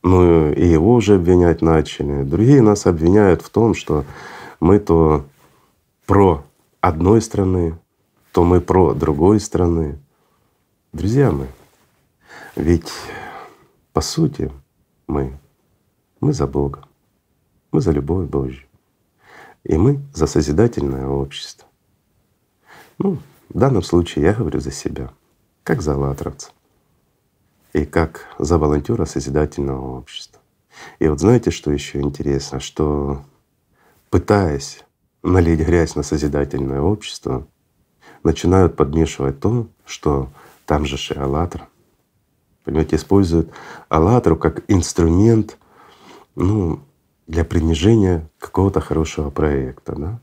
Ну 0.04 0.52
и 0.52 0.66
его 0.66 0.96
уже 0.96 1.16
обвинять 1.16 1.62
начали. 1.62 2.24
Другие 2.24 2.62
нас 2.62 2.86
обвиняют 2.86 3.42
в 3.42 3.50
том, 3.50 3.74
что 3.74 4.06
мы 4.60 4.80
то 4.80 5.26
про 6.06 6.44
одной 6.82 7.22
страны, 7.22 7.78
то 8.36 8.44
мы 8.44 8.60
про 8.60 8.94
другой 8.94 9.40
страны. 9.40 9.98
Друзья 10.92 11.32
мои, 11.32 11.48
ведь 12.58 12.92
по 13.94 14.02
сути 14.02 14.52
мы, 15.08 15.40
мы 16.20 16.34
за 16.34 16.46
Бога, 16.46 16.84
мы 17.72 17.80
за 17.80 17.92
любовь 17.92 18.28
Божью, 18.28 18.68
и 19.64 19.78
мы 19.78 20.02
за 20.14 20.28
созидательное 20.28 21.08
общество. 21.08 21.66
Ну, 22.98 23.20
в 23.48 23.58
данном 23.58 23.84
случае 23.84 24.26
я 24.26 24.34
говорю 24.34 24.60
за 24.60 24.72
себя, 24.72 25.14
как 25.64 25.82
за 25.82 25.96
латровца 25.96 26.52
и 27.72 27.86
как 27.86 28.26
за 28.38 28.58
волонтера 28.58 29.06
созидательного 29.06 29.98
общества. 29.98 30.42
И 31.00 31.08
вот 31.08 31.22
знаете, 31.22 31.52
что 31.52 31.72
еще 31.72 32.02
интересно, 32.02 32.60
что 32.60 33.24
пытаясь 34.10 34.84
налить 35.24 35.62
грязь 35.62 35.96
на 35.96 36.04
созидательное 36.04 36.82
общество, 36.82 37.48
начинают 38.26 38.76
подмешивать 38.76 39.40
то, 39.40 39.68
что 39.86 40.30
там 40.66 40.86
же 40.86 40.98
шиалатор. 40.98 41.68
Понимаете, 42.64 42.96
используют 42.96 43.52
аллатру 43.88 44.36
как 44.36 44.64
инструмент 44.68 45.58
ну, 46.36 46.80
для 47.28 47.46
принижения 47.46 48.28
какого-то 48.40 48.82
хорошего 48.82 49.30
проекта. 49.30 49.96
Да? 49.96 50.20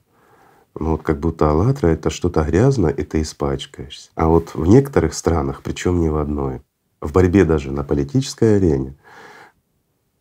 Ну 0.79 0.93
вот 0.93 1.03
как 1.03 1.21
будто 1.21 1.51
аллатра— 1.51 1.87
это 1.89 2.11
что-то 2.11 2.43
грязное, 2.43 2.91
и 2.91 3.05
ты 3.05 3.23
испачкаешься. 3.23 4.11
А 4.17 4.27
вот 4.27 4.55
в 4.55 4.67
некоторых 4.67 5.15
странах, 5.15 5.63
причем 5.63 6.01
не 6.01 6.09
в 6.09 6.17
одной, 6.17 6.61
в 7.01 7.13
борьбе 7.13 7.45
даже 7.45 7.71
на 7.71 7.85
политической 7.85 8.57
арене 8.57 8.97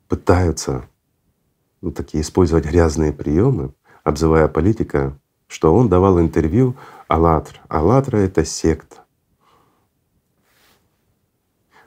пытаются 0.07 0.85
ну, 1.81 1.91
такие 1.91 2.21
использовать 2.21 2.65
грязные 2.65 3.11
приемы, 3.11 3.73
обзывая 4.03 4.47
политика, 4.47 5.17
что 5.47 5.73
он 5.73 5.89
давал 5.89 6.19
интервью 6.19 6.75
«АЛЛАТРА». 7.11 7.59
«АЛЛАТРА»— 7.67 8.17
это 8.19 8.45
секта. 8.45 9.03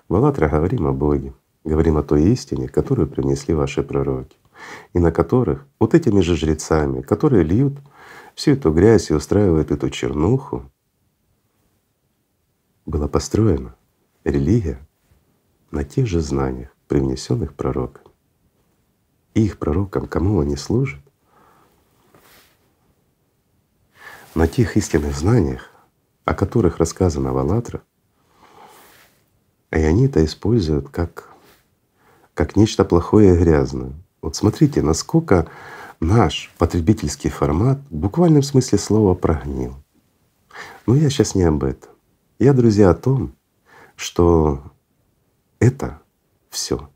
В 0.06 0.16
«АЛЛАТРА» 0.16 0.50
говорим 0.50 0.86
о 0.86 0.92
Боге, 0.92 1.32
говорим 1.64 1.96
о 1.96 2.02
той 2.02 2.24
истине, 2.24 2.68
которую 2.68 3.08
принесли 3.08 3.54
ваши 3.54 3.82
пророки, 3.82 4.36
и 4.92 4.98
на 4.98 5.10
которых 5.12 5.66
вот 5.80 5.94
этими 5.94 6.20
же 6.20 6.36
жрецами, 6.36 7.00
которые 7.00 7.42
льют 7.42 7.78
всю 8.34 8.50
эту 8.50 8.70
грязь 8.70 9.10
и 9.10 9.14
устраивают 9.14 9.70
эту 9.70 9.88
чернуху, 9.88 10.70
была 12.84 13.08
построена 13.08 13.76
религия 14.24 14.86
на 15.70 15.84
тех 15.84 16.06
же 16.06 16.20
знаниях, 16.20 16.76
привнесенных 16.86 17.54
пророками. 17.54 18.08
И 19.32 19.46
их 19.46 19.58
пророкам, 19.58 20.06
кому 20.06 20.40
они 20.40 20.56
служат? 20.56 21.00
На 24.34 24.48
тех 24.48 24.76
истинных 24.76 25.16
знаниях, 25.16 25.70
о 26.24 26.34
которых 26.34 26.78
рассказано 26.78 27.32
в 27.32 27.38
«АЛЛАТРА», 27.38 27.82
и 29.70 29.76
они 29.76 30.06
это 30.06 30.24
используют 30.24 30.88
как, 30.88 31.30
как 32.34 32.56
нечто 32.56 32.84
плохое 32.84 33.34
и 33.34 33.38
грязное. 33.38 33.92
Вот 34.22 34.34
смотрите, 34.34 34.82
насколько 34.82 35.46
наш 36.00 36.52
потребительский 36.58 37.28
формат 37.28 37.78
в 37.90 37.94
буквальном 37.94 38.42
смысле 38.42 38.78
слова 38.78 39.14
прогнил. 39.14 39.76
Но 40.86 40.96
я 40.96 41.10
сейчас 41.10 41.36
не 41.36 41.44
об 41.44 41.62
этом. 41.62 41.90
Я, 42.40 42.54
друзья, 42.54 42.90
о 42.90 42.94
том, 42.94 43.36
что 43.94 44.64
это 45.60 46.00
все, 46.50 46.88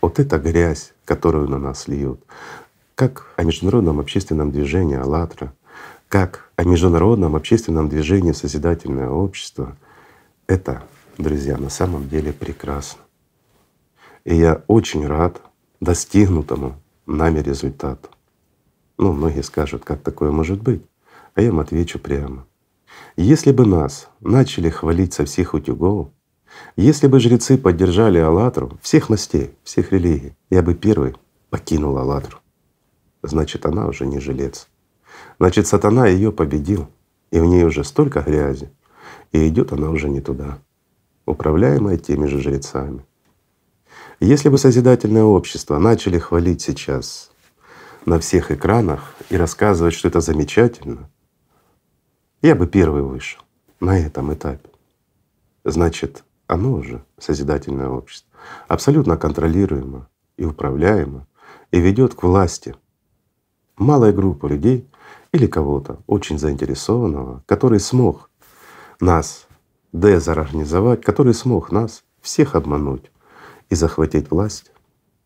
вот 0.00 0.18
эта 0.18 0.38
грязь, 0.38 0.94
которую 1.04 1.48
на 1.48 1.58
нас 1.58 1.88
льют, 1.88 2.24
как 2.94 3.34
о 3.36 3.44
международном 3.44 4.00
общественном 4.00 4.50
движении 4.50 4.96
«АЛЛАТРА», 4.96 5.52
как 6.08 6.50
о 6.56 6.64
международном 6.64 7.36
общественном 7.36 7.88
движении 7.88 8.32
«Созидательное 8.32 9.08
общество», 9.08 9.76
это, 10.46 10.82
друзья, 11.18 11.56
на 11.58 11.68
самом 11.68 12.08
деле 12.08 12.32
прекрасно. 12.32 13.00
И 14.24 14.36
я 14.36 14.62
очень 14.66 15.06
рад 15.06 15.40
достигнутому 15.80 16.80
нами 17.06 17.40
результату. 17.40 18.08
Ну, 18.98 19.12
многие 19.12 19.42
скажут, 19.42 19.84
как 19.84 20.02
такое 20.02 20.30
может 20.30 20.62
быть? 20.62 20.82
А 21.34 21.42
я 21.42 21.48
им 21.48 21.60
отвечу 21.60 21.98
прямо. 21.98 22.46
Если 23.16 23.52
бы 23.52 23.66
нас 23.66 24.08
начали 24.20 24.70
хвалить 24.70 25.12
со 25.12 25.24
всех 25.24 25.54
утюгов, 25.54 26.08
если 26.76 27.06
бы 27.06 27.20
жрецы 27.20 27.58
поддержали 27.58 28.18
Аллатру 28.18 28.78
всех 28.80 29.10
мастей, 29.10 29.54
всех 29.62 29.92
религий, 29.92 30.34
я 30.50 30.62
бы 30.62 30.74
первый 30.74 31.14
покинул 31.50 31.98
Аллатру. 31.98 32.38
Значит, 33.22 33.66
она 33.66 33.86
уже 33.86 34.06
не 34.06 34.20
жилец. 34.20 34.68
Значит, 35.38 35.66
сатана 35.66 36.06
ее 36.06 36.32
победил, 36.32 36.88
и 37.30 37.40
в 37.40 37.44
ней 37.44 37.64
уже 37.64 37.84
столько 37.84 38.20
грязи, 38.22 38.70
и 39.32 39.48
идет 39.48 39.72
она 39.72 39.90
уже 39.90 40.08
не 40.08 40.20
туда, 40.20 40.58
управляемая 41.26 41.98
теми 41.98 42.26
же 42.26 42.40
жрецами. 42.40 43.04
Если 44.20 44.48
бы 44.48 44.56
созидательное 44.56 45.24
общество 45.24 45.78
начали 45.78 46.18
хвалить 46.18 46.62
сейчас 46.62 47.30
на 48.06 48.18
всех 48.18 48.50
экранах 48.50 49.14
и 49.28 49.36
рассказывать, 49.36 49.94
что 49.94 50.08
это 50.08 50.20
замечательно, 50.20 51.10
я 52.40 52.54
бы 52.54 52.66
первый 52.66 53.02
вышел 53.02 53.42
на 53.80 53.98
этом 53.98 54.32
этапе. 54.32 54.70
Значит, 55.64 56.24
оно 56.46 56.74
уже, 56.74 57.04
созидательное 57.18 57.88
общество, 57.88 58.30
абсолютно 58.68 59.16
контролируемо 59.16 60.08
и 60.36 60.44
управляемо 60.44 61.26
и 61.72 61.80
ведет 61.80 62.14
к 62.14 62.22
власти 62.22 62.74
малая 63.76 64.12
группа 64.12 64.46
людей 64.46 64.88
или 65.36 65.46
кого-то 65.46 65.98
очень 66.06 66.38
заинтересованного, 66.38 67.42
который 67.46 67.78
смог 67.78 68.30
нас 69.00 69.46
дезорганизовать, 69.92 71.02
который 71.02 71.34
смог 71.34 71.70
нас 71.70 72.04
всех 72.22 72.54
обмануть 72.54 73.10
и 73.68 73.74
захватить 73.74 74.30
власть 74.30 74.72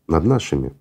над 0.08 0.24
нашими 0.24 0.72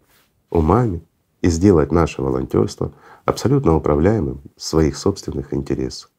умами, 0.49 1.03
и 1.41 1.49
сделать 1.49 1.91
наше 1.91 2.21
волонтерство 2.21 2.91
абсолютно 3.23 3.75
управляемым 3.75 4.41
в 4.57 4.61
своих 4.61 4.97
собственных 4.97 5.53
интересах. 5.53 6.11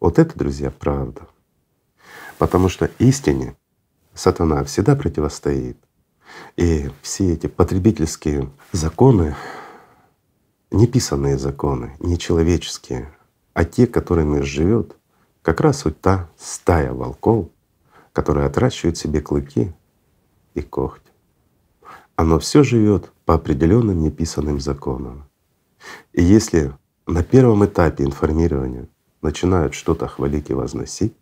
Вот 0.00 0.18
это, 0.18 0.36
друзья, 0.36 0.70
правда. 0.70 1.28
Потому 2.38 2.68
что 2.68 2.90
истине 2.98 3.56
сатана 4.14 4.64
всегда 4.64 4.96
противостоит. 4.96 5.78
И 6.56 6.90
все 7.02 7.34
эти 7.34 7.46
потребительские 7.46 8.50
законы, 8.72 9.36
неписанные 10.70 11.38
законы, 11.38 11.96
не 12.00 12.18
человеческие, 12.18 13.10
а 13.54 13.64
те, 13.64 13.86
которыми 13.86 14.40
живет 14.40 14.96
как 15.42 15.60
раз 15.60 15.84
вот 15.84 16.00
та 16.00 16.28
стая 16.36 16.92
волков, 16.92 17.48
которая 18.12 18.46
отращивает 18.46 18.96
себе 18.96 19.20
клыки 19.20 19.72
и 20.54 20.62
когти. 20.62 21.10
Оно 22.16 22.38
все 22.38 22.62
живет 22.62 23.12
по 23.24 23.34
определенным 23.34 24.02
неписанным 24.02 24.58
законам. 24.58 25.24
И 26.12 26.22
если 26.22 26.72
на 27.06 27.22
первом 27.22 27.64
этапе 27.64 28.04
информирования 28.04 28.88
начинают 29.22 29.74
что-то 29.74 30.08
хвалить 30.08 30.50
и 30.50 30.54
возносить, 30.54 31.14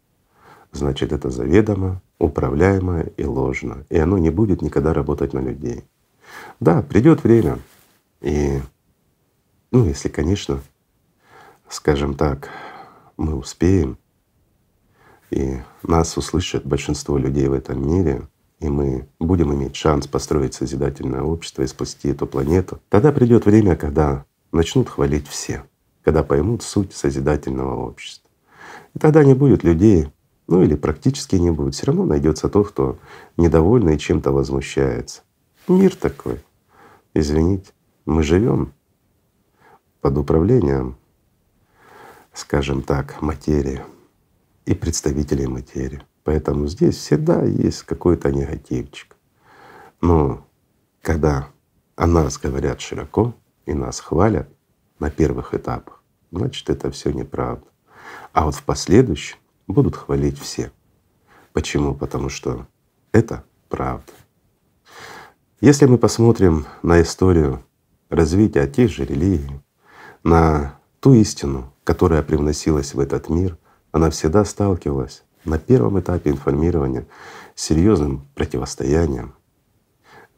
значит 0.72 1.12
это 1.12 1.30
заведомо, 1.30 2.00
управляемое 2.18 3.12
и 3.16 3.24
ложно, 3.24 3.84
и 3.90 3.98
оно 3.98 4.18
не 4.18 4.30
будет 4.30 4.62
никогда 4.62 4.94
работать 4.94 5.32
на 5.32 5.40
людей. 5.40 5.84
Да, 6.60 6.82
придет 6.82 7.24
время, 7.24 7.58
и, 8.20 8.60
ну, 9.74 9.84
если, 9.86 10.08
конечно, 10.08 10.60
скажем 11.68 12.14
так, 12.14 12.48
мы 13.16 13.34
успеем, 13.34 13.98
и 15.32 15.58
нас 15.82 16.16
услышат 16.16 16.64
большинство 16.64 17.18
людей 17.18 17.48
в 17.48 17.52
этом 17.52 17.84
мире, 17.84 18.28
и 18.60 18.68
мы 18.68 19.08
будем 19.18 19.52
иметь 19.52 19.74
шанс 19.74 20.06
построить 20.06 20.54
созидательное 20.54 21.22
общество 21.22 21.62
и 21.62 21.66
спасти 21.66 22.10
эту 22.10 22.28
планету, 22.28 22.78
тогда 22.88 23.10
придет 23.10 23.46
время, 23.46 23.74
когда 23.74 24.26
начнут 24.52 24.88
хвалить 24.88 25.26
все, 25.26 25.64
когда 26.04 26.22
поймут 26.22 26.62
суть 26.62 26.94
созидательного 26.94 27.88
общества. 27.88 28.30
И 28.94 29.00
тогда 29.00 29.24
не 29.24 29.34
будет 29.34 29.64
людей, 29.64 30.08
ну 30.46 30.62
или 30.62 30.76
практически 30.76 31.34
не 31.34 31.50
будет. 31.50 31.74
Все 31.74 31.86
равно 31.86 32.04
найдется 32.04 32.48
тот, 32.48 32.68
кто 32.68 32.96
недовольный 33.36 33.96
и 33.96 33.98
чем-то 33.98 34.30
возмущается. 34.30 35.22
Мир 35.66 35.96
такой. 35.96 36.44
Извините, 37.12 37.72
мы 38.06 38.22
живем 38.22 38.72
под 40.04 40.18
управлением, 40.18 40.98
скажем 42.34 42.82
так, 42.82 43.22
материи 43.22 43.80
и 44.66 44.74
представителей 44.74 45.46
материи. 45.46 46.02
Поэтому 46.24 46.66
здесь 46.66 46.98
всегда 46.98 47.42
есть 47.42 47.84
какой-то 47.84 48.30
негативчик. 48.30 49.16
Но 50.02 50.46
когда 51.00 51.48
о 51.96 52.06
нас 52.06 52.36
говорят 52.36 52.82
широко 52.82 53.34
и 53.64 53.72
нас 53.72 53.98
хвалят 53.98 54.46
на 54.98 55.08
первых 55.10 55.54
этапах, 55.54 56.02
значит 56.30 56.68
это 56.68 56.90
все 56.90 57.10
неправда. 57.10 57.64
А 58.34 58.44
вот 58.44 58.56
в 58.56 58.62
последующем 58.62 59.38
будут 59.66 59.96
хвалить 59.96 60.38
все. 60.38 60.70
Почему? 61.54 61.94
Потому 61.94 62.28
что 62.28 62.66
это 63.10 63.42
правда. 63.70 64.12
Если 65.62 65.86
мы 65.86 65.96
посмотрим 65.96 66.66
на 66.82 67.00
историю 67.00 67.64
развития 68.10 68.66
тех 68.66 68.90
же 68.90 69.06
религий, 69.06 69.63
на 70.24 70.80
ту 71.00 71.12
истину, 71.14 71.72
которая 71.84 72.22
привносилась 72.22 72.94
в 72.94 72.98
этот 72.98 73.28
мир, 73.28 73.56
она 73.92 74.10
всегда 74.10 74.44
сталкивалась 74.44 75.22
на 75.44 75.58
первом 75.58 76.00
этапе 76.00 76.30
информирования 76.30 77.06
с 77.54 77.62
серьезным 77.62 78.26
противостоянием. 78.34 79.34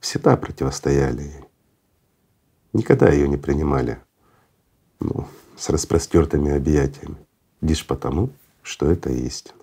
Всегда 0.01 0.37
противостояли 0.37 1.22
ей. 1.22 1.45
Никогда 2.72 3.11
ее 3.11 3.28
не 3.28 3.37
принимали 3.37 3.99
ну, 5.01 5.26
с 5.57 5.70
распростертыми 5.70 6.55
объятиями, 6.55 7.16
лишь 7.61 7.87
потому, 7.87 8.30
что 8.62 8.91
это 8.91 9.09
истина. 9.11 9.59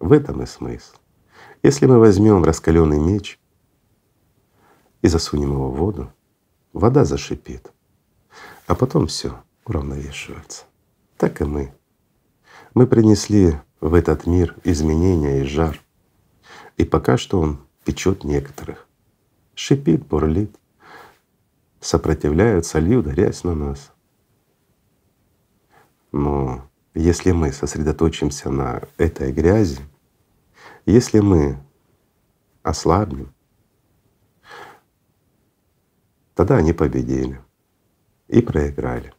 В 0.00 0.12
этом 0.12 0.42
и 0.42 0.46
смысл. 0.46 0.96
Если 1.62 1.86
мы 1.86 1.98
возьмем 1.98 2.44
раскаленный 2.44 2.98
меч 2.98 3.38
и 5.02 5.08
засунем 5.08 5.52
его 5.52 5.70
в 5.70 5.76
воду, 5.76 6.12
вода 6.72 7.04
зашипит, 7.04 7.70
а 8.68 8.74
потом 8.74 9.06
все 9.06 9.42
уравновешивается. 9.64 10.66
Так 11.16 11.40
и 11.40 11.44
мы. 11.44 11.74
Мы 12.74 12.86
принесли 12.86 13.56
в 13.80 13.94
этот 13.94 14.26
мир 14.26 14.54
изменения 14.62 15.40
и 15.40 15.44
жар. 15.44 15.80
И 16.76 16.84
пока 16.84 17.16
что 17.16 17.40
он 17.40 17.66
печет 17.84 18.24
некоторых. 18.24 18.86
Шипит, 19.54 20.06
бурлит, 20.06 20.54
сопротивляются, 21.80 22.78
льют 22.78 23.06
грязь 23.06 23.42
на 23.42 23.54
нас. 23.54 23.90
Но 26.12 26.68
если 26.92 27.32
мы 27.32 27.52
сосредоточимся 27.52 28.50
на 28.50 28.82
этой 28.98 29.32
грязи, 29.32 29.80
если 30.84 31.20
мы 31.20 31.58
ослабнем, 32.62 33.32
тогда 36.34 36.56
они 36.56 36.74
победили 36.74 37.40
и 38.28 38.40
проиграли. 38.42 39.12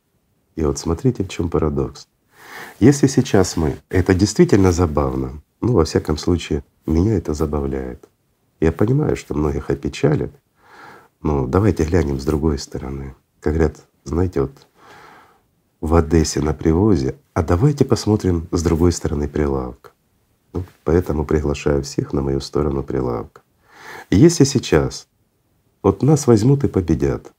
И 0.56 0.64
вот 0.64 0.78
смотрите, 0.78 1.24
в 1.24 1.30
чем 1.30 1.50
парадокс. 1.50 2.08
Если 2.80 3.08
сейчас 3.08 3.58
мы, 3.58 3.78
это 3.90 4.14
действительно 4.14 4.72
забавно, 4.72 5.42
ну, 5.62 5.74
во 5.74 5.86
всяком 5.86 6.18
случае, 6.18 6.64
меня 6.86 7.16
это 7.16 7.34
забавляет. 7.34 8.08
Я 8.60 8.72
понимаю, 8.72 9.16
что 9.16 9.36
многих 9.36 9.70
опечалит, 9.70 10.32
но 11.22 11.48
давайте 11.48 11.84
глянем 11.84 12.20
с 12.20 12.26
другой 12.26 12.60
стороны. 12.60 13.16
Как 13.40 13.54
говорят, 13.54 13.78
знаете, 14.04 14.42
вот 14.42 14.68
в 15.82 15.96
Одессе 15.96 16.42
на 16.42 16.54
привозе, 16.54 17.16
а 17.34 17.44
давайте 17.44 17.86
посмотрим 17.86 18.48
с 18.52 18.62
другой 18.64 18.92
стороны 18.92 19.28
прилавка. 19.28 19.92
Ну, 20.54 20.66
поэтому 20.84 21.26
приглашаю 21.26 21.84
всех 21.84 22.12
на 22.12 22.22
мою 22.22 22.42
сторону 22.42 22.84
прилавка. 22.84 23.42
Если 24.10 24.44
сейчас 24.44 25.08
вот 25.82 26.02
нас 26.02 26.28
возьмут 26.28 26.64
и 26.64 26.68
победят, 26.68 27.32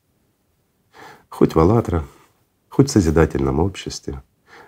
хоть 1.41 1.55
в 1.55 1.59
«АЛЛАТРА», 1.59 2.05
хоть 2.69 2.91
в 2.91 2.93
созидательном 2.93 3.61
обществе, 3.61 4.23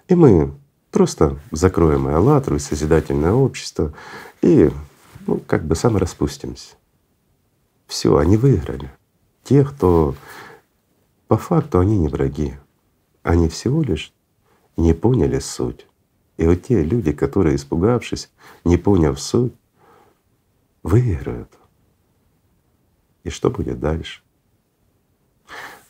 и 0.09 0.15
мы 0.15 0.55
просто 0.91 1.39
закроем 1.51 2.09
и 2.09 2.13
«АЛЛАТРУ», 2.13 2.57
и 2.57 2.61
созидательное 2.61 3.33
общество, 3.33 3.93
и 4.41 4.71
ну, 5.27 5.39
как 5.47 5.67
бы 5.67 5.77
самораспустимся. 5.77 6.77
Все, 7.87 8.17
они 8.17 8.39
выиграли. 8.39 8.91
Те, 9.45 9.65
кто 9.65 10.15
по 11.29 11.37
факту 11.37 11.79
они 11.79 11.99
не 11.99 12.09
враги, 12.09 12.55
они 13.23 13.51
всего 13.51 13.83
лишь 13.83 14.11
не 14.79 14.95
поняли 14.95 15.41
суть. 15.41 15.87
И 16.39 16.47
вот 16.47 16.63
те 16.63 16.83
люди, 16.83 17.13
которые, 17.13 17.57
испугавшись, 17.57 18.31
не 18.65 18.79
поняв 18.79 19.21
суть, 19.21 19.53
выиграют. 20.83 21.53
И 23.25 23.29
что 23.29 23.51
будет 23.51 23.79
дальше? 23.79 24.23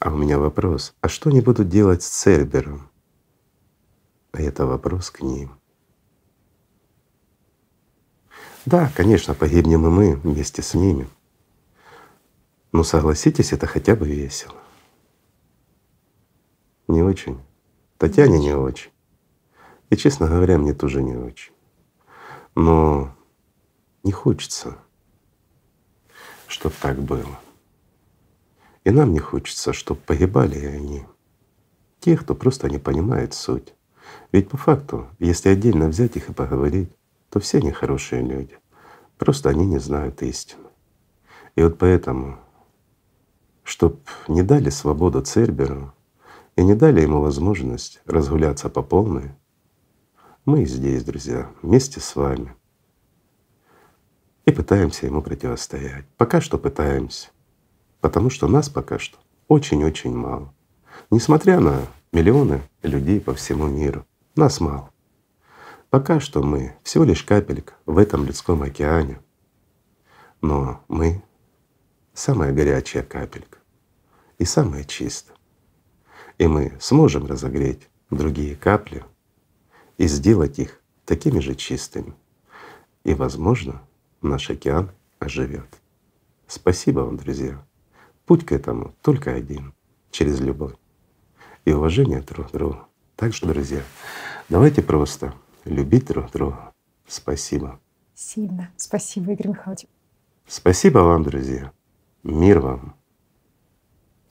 А 0.04 0.10
у 0.10 0.16
меня 0.16 0.36
вопрос, 0.36 0.96
а 1.00 1.08
что 1.08 1.30
они 1.30 1.40
будут 1.40 1.68
делать 1.68 2.02
с 2.02 2.08
Цербером? 2.08 2.90
А 4.32 4.42
это 4.42 4.66
вопрос 4.66 5.12
к 5.12 5.20
ним. 5.20 5.52
Да, 8.66 8.90
конечно, 8.96 9.32
погибнем 9.32 9.86
и 9.86 9.90
мы 9.90 10.16
вместе 10.16 10.60
с 10.60 10.74
ними. 10.74 11.08
Но 12.72 12.82
согласитесь, 12.82 13.52
это 13.52 13.68
хотя 13.68 13.94
бы 13.94 14.08
весело. 14.08 14.56
Не 16.88 17.04
очень. 17.04 17.40
Татьяне 17.96 18.40
не 18.40 18.56
очень. 18.56 18.90
И, 19.90 19.96
честно 19.96 20.26
говоря, 20.26 20.58
мне 20.58 20.74
тоже 20.74 21.00
не 21.00 21.14
очень. 21.14 21.52
Но 22.56 23.14
не 24.02 24.10
хочется, 24.10 24.78
чтобы 26.48 26.74
так 26.82 26.98
было. 26.98 27.38
И 28.84 28.90
нам 28.90 29.12
не 29.12 29.20
хочется, 29.20 29.72
чтобы 29.72 30.00
погибали 30.00 30.58
и 30.58 30.66
они. 30.66 31.04
Те, 32.00 32.16
кто 32.16 32.34
просто 32.34 32.68
не 32.68 32.78
понимает 32.78 33.32
суть. 33.32 33.74
Ведь 34.32 34.48
по 34.48 34.56
факту, 34.56 35.08
если 35.18 35.50
отдельно 35.50 35.88
взять 35.88 36.16
их 36.16 36.28
и 36.28 36.32
поговорить, 36.32 36.90
то 37.30 37.38
все 37.40 37.58
они 37.58 37.70
хорошие 37.70 38.22
люди. 38.22 38.58
Просто 39.18 39.50
они 39.50 39.64
не 39.66 39.78
знают 39.78 40.22
истину. 40.22 40.70
И 41.54 41.62
вот 41.62 41.78
поэтому, 41.78 42.38
чтобы 43.62 44.00
не 44.26 44.42
дали 44.42 44.70
свободу 44.70 45.22
Церберу, 45.22 45.92
и 46.56 46.62
не 46.64 46.74
дали 46.74 47.00
ему 47.00 47.20
возможность 47.20 48.02
разгуляться 48.04 48.68
по 48.68 48.82
полной, 48.82 49.32
мы 50.44 50.64
здесь, 50.64 51.04
друзья, 51.04 51.50
вместе 51.62 52.00
с 52.00 52.16
вами. 52.16 52.54
И 54.44 54.50
пытаемся 54.50 55.06
ему 55.06 55.22
противостоять. 55.22 56.04
Пока 56.16 56.40
что 56.40 56.58
пытаемся. 56.58 57.30
Потому 58.02 58.28
что 58.28 58.46
нас 58.46 58.68
пока 58.68 58.98
что 58.98 59.16
очень-очень 59.48 60.14
мало. 60.14 60.52
Несмотря 61.10 61.58
на 61.60 61.86
миллионы 62.12 62.60
людей 62.82 63.18
по 63.18 63.32
всему 63.32 63.66
миру, 63.68 64.04
нас 64.36 64.60
мало. 64.60 64.90
Пока 65.88 66.20
что 66.20 66.42
мы 66.42 66.76
всего 66.82 67.04
лишь 67.04 67.22
капелька 67.22 67.72
в 67.86 67.96
этом 67.96 68.26
людском 68.26 68.62
океане. 68.62 69.20
Но 70.42 70.82
мы 70.88 71.22
самая 72.12 72.52
горячая 72.52 73.02
капелька 73.02 73.56
и 74.36 74.44
самая 74.44 74.84
чистая 74.84 75.36
и 76.38 76.46
мы 76.48 76.72
сможем 76.80 77.26
разогреть 77.26 77.88
другие 78.10 78.56
капли 78.56 79.04
и 79.96 80.08
сделать 80.08 80.58
их 80.58 80.80
такими 81.04 81.38
же 81.38 81.54
чистыми. 81.54 82.14
И, 83.04 83.14
возможно, 83.14 83.82
наш 84.22 84.50
океан 84.50 84.90
оживет. 85.20 85.68
Спасибо 86.48 87.00
вам, 87.00 87.16
друзья. 87.16 87.64
Путь 88.32 88.46
к 88.46 88.52
этому 88.52 88.94
только 89.02 89.34
один— 89.34 89.74
через 90.10 90.40
любовь 90.40 90.72
и 91.66 91.72
уважение 91.74 92.22
друг 92.22 92.48
к 92.48 92.52
другу. 92.52 92.78
Так 93.14 93.34
что, 93.34 93.46
друзья, 93.46 93.82
давайте 94.48 94.80
просто 94.80 95.34
любить 95.66 96.06
друг 96.06 96.32
друга. 96.32 96.72
Спасибо. 97.06 97.78
Сильно. 98.14 98.70
Спасибо, 98.78 99.32
Игорь 99.32 99.48
Михайлович. 99.48 99.84
Спасибо 100.46 101.00
вам, 101.00 101.24
друзья. 101.24 101.72
Мир 102.22 102.60
вам 102.60 102.96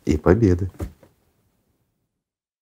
и 0.06 0.18
победы. 0.18 0.72